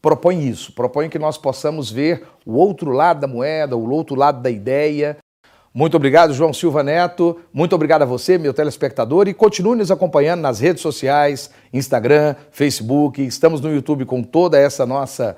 propõe 0.00 0.48
isso, 0.48 0.72
propõe 0.72 1.08
que 1.08 1.18
nós 1.18 1.36
possamos 1.36 1.90
ver 1.90 2.26
o 2.44 2.54
outro 2.54 2.90
lado 2.90 3.20
da 3.20 3.26
moeda, 3.26 3.76
o 3.76 3.90
outro 3.90 4.14
lado 4.14 4.40
da 4.40 4.50
ideia. 4.50 5.18
Muito 5.74 5.96
obrigado, 5.96 6.32
João 6.32 6.52
Silva 6.52 6.84
Neto. 6.84 7.40
Muito 7.52 7.74
obrigado 7.74 8.02
a 8.02 8.04
você, 8.04 8.38
meu 8.38 8.54
telespectador, 8.54 9.26
e 9.26 9.34
continue 9.34 9.76
nos 9.76 9.90
acompanhando 9.90 10.40
nas 10.40 10.60
redes 10.60 10.80
sociais, 10.80 11.50
Instagram, 11.72 12.36
Facebook. 12.52 13.20
Estamos 13.20 13.60
no 13.60 13.74
YouTube 13.74 14.04
com 14.04 14.22
toda 14.22 14.56
essa 14.56 14.86
nossa 14.86 15.36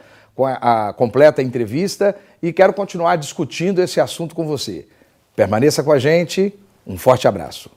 a, 0.61 0.93
completa 0.93 1.41
entrevista 1.41 2.15
e 2.43 2.53
quero 2.53 2.75
continuar 2.75 3.17
discutindo 3.17 3.81
esse 3.81 3.99
assunto 3.99 4.35
com 4.35 4.47
você. 4.47 4.87
Permaneça 5.35 5.83
com 5.83 5.91
a 5.91 5.99
gente. 5.99 6.53
Um 6.87 6.99
forte 6.99 7.27
abraço. 7.27 7.71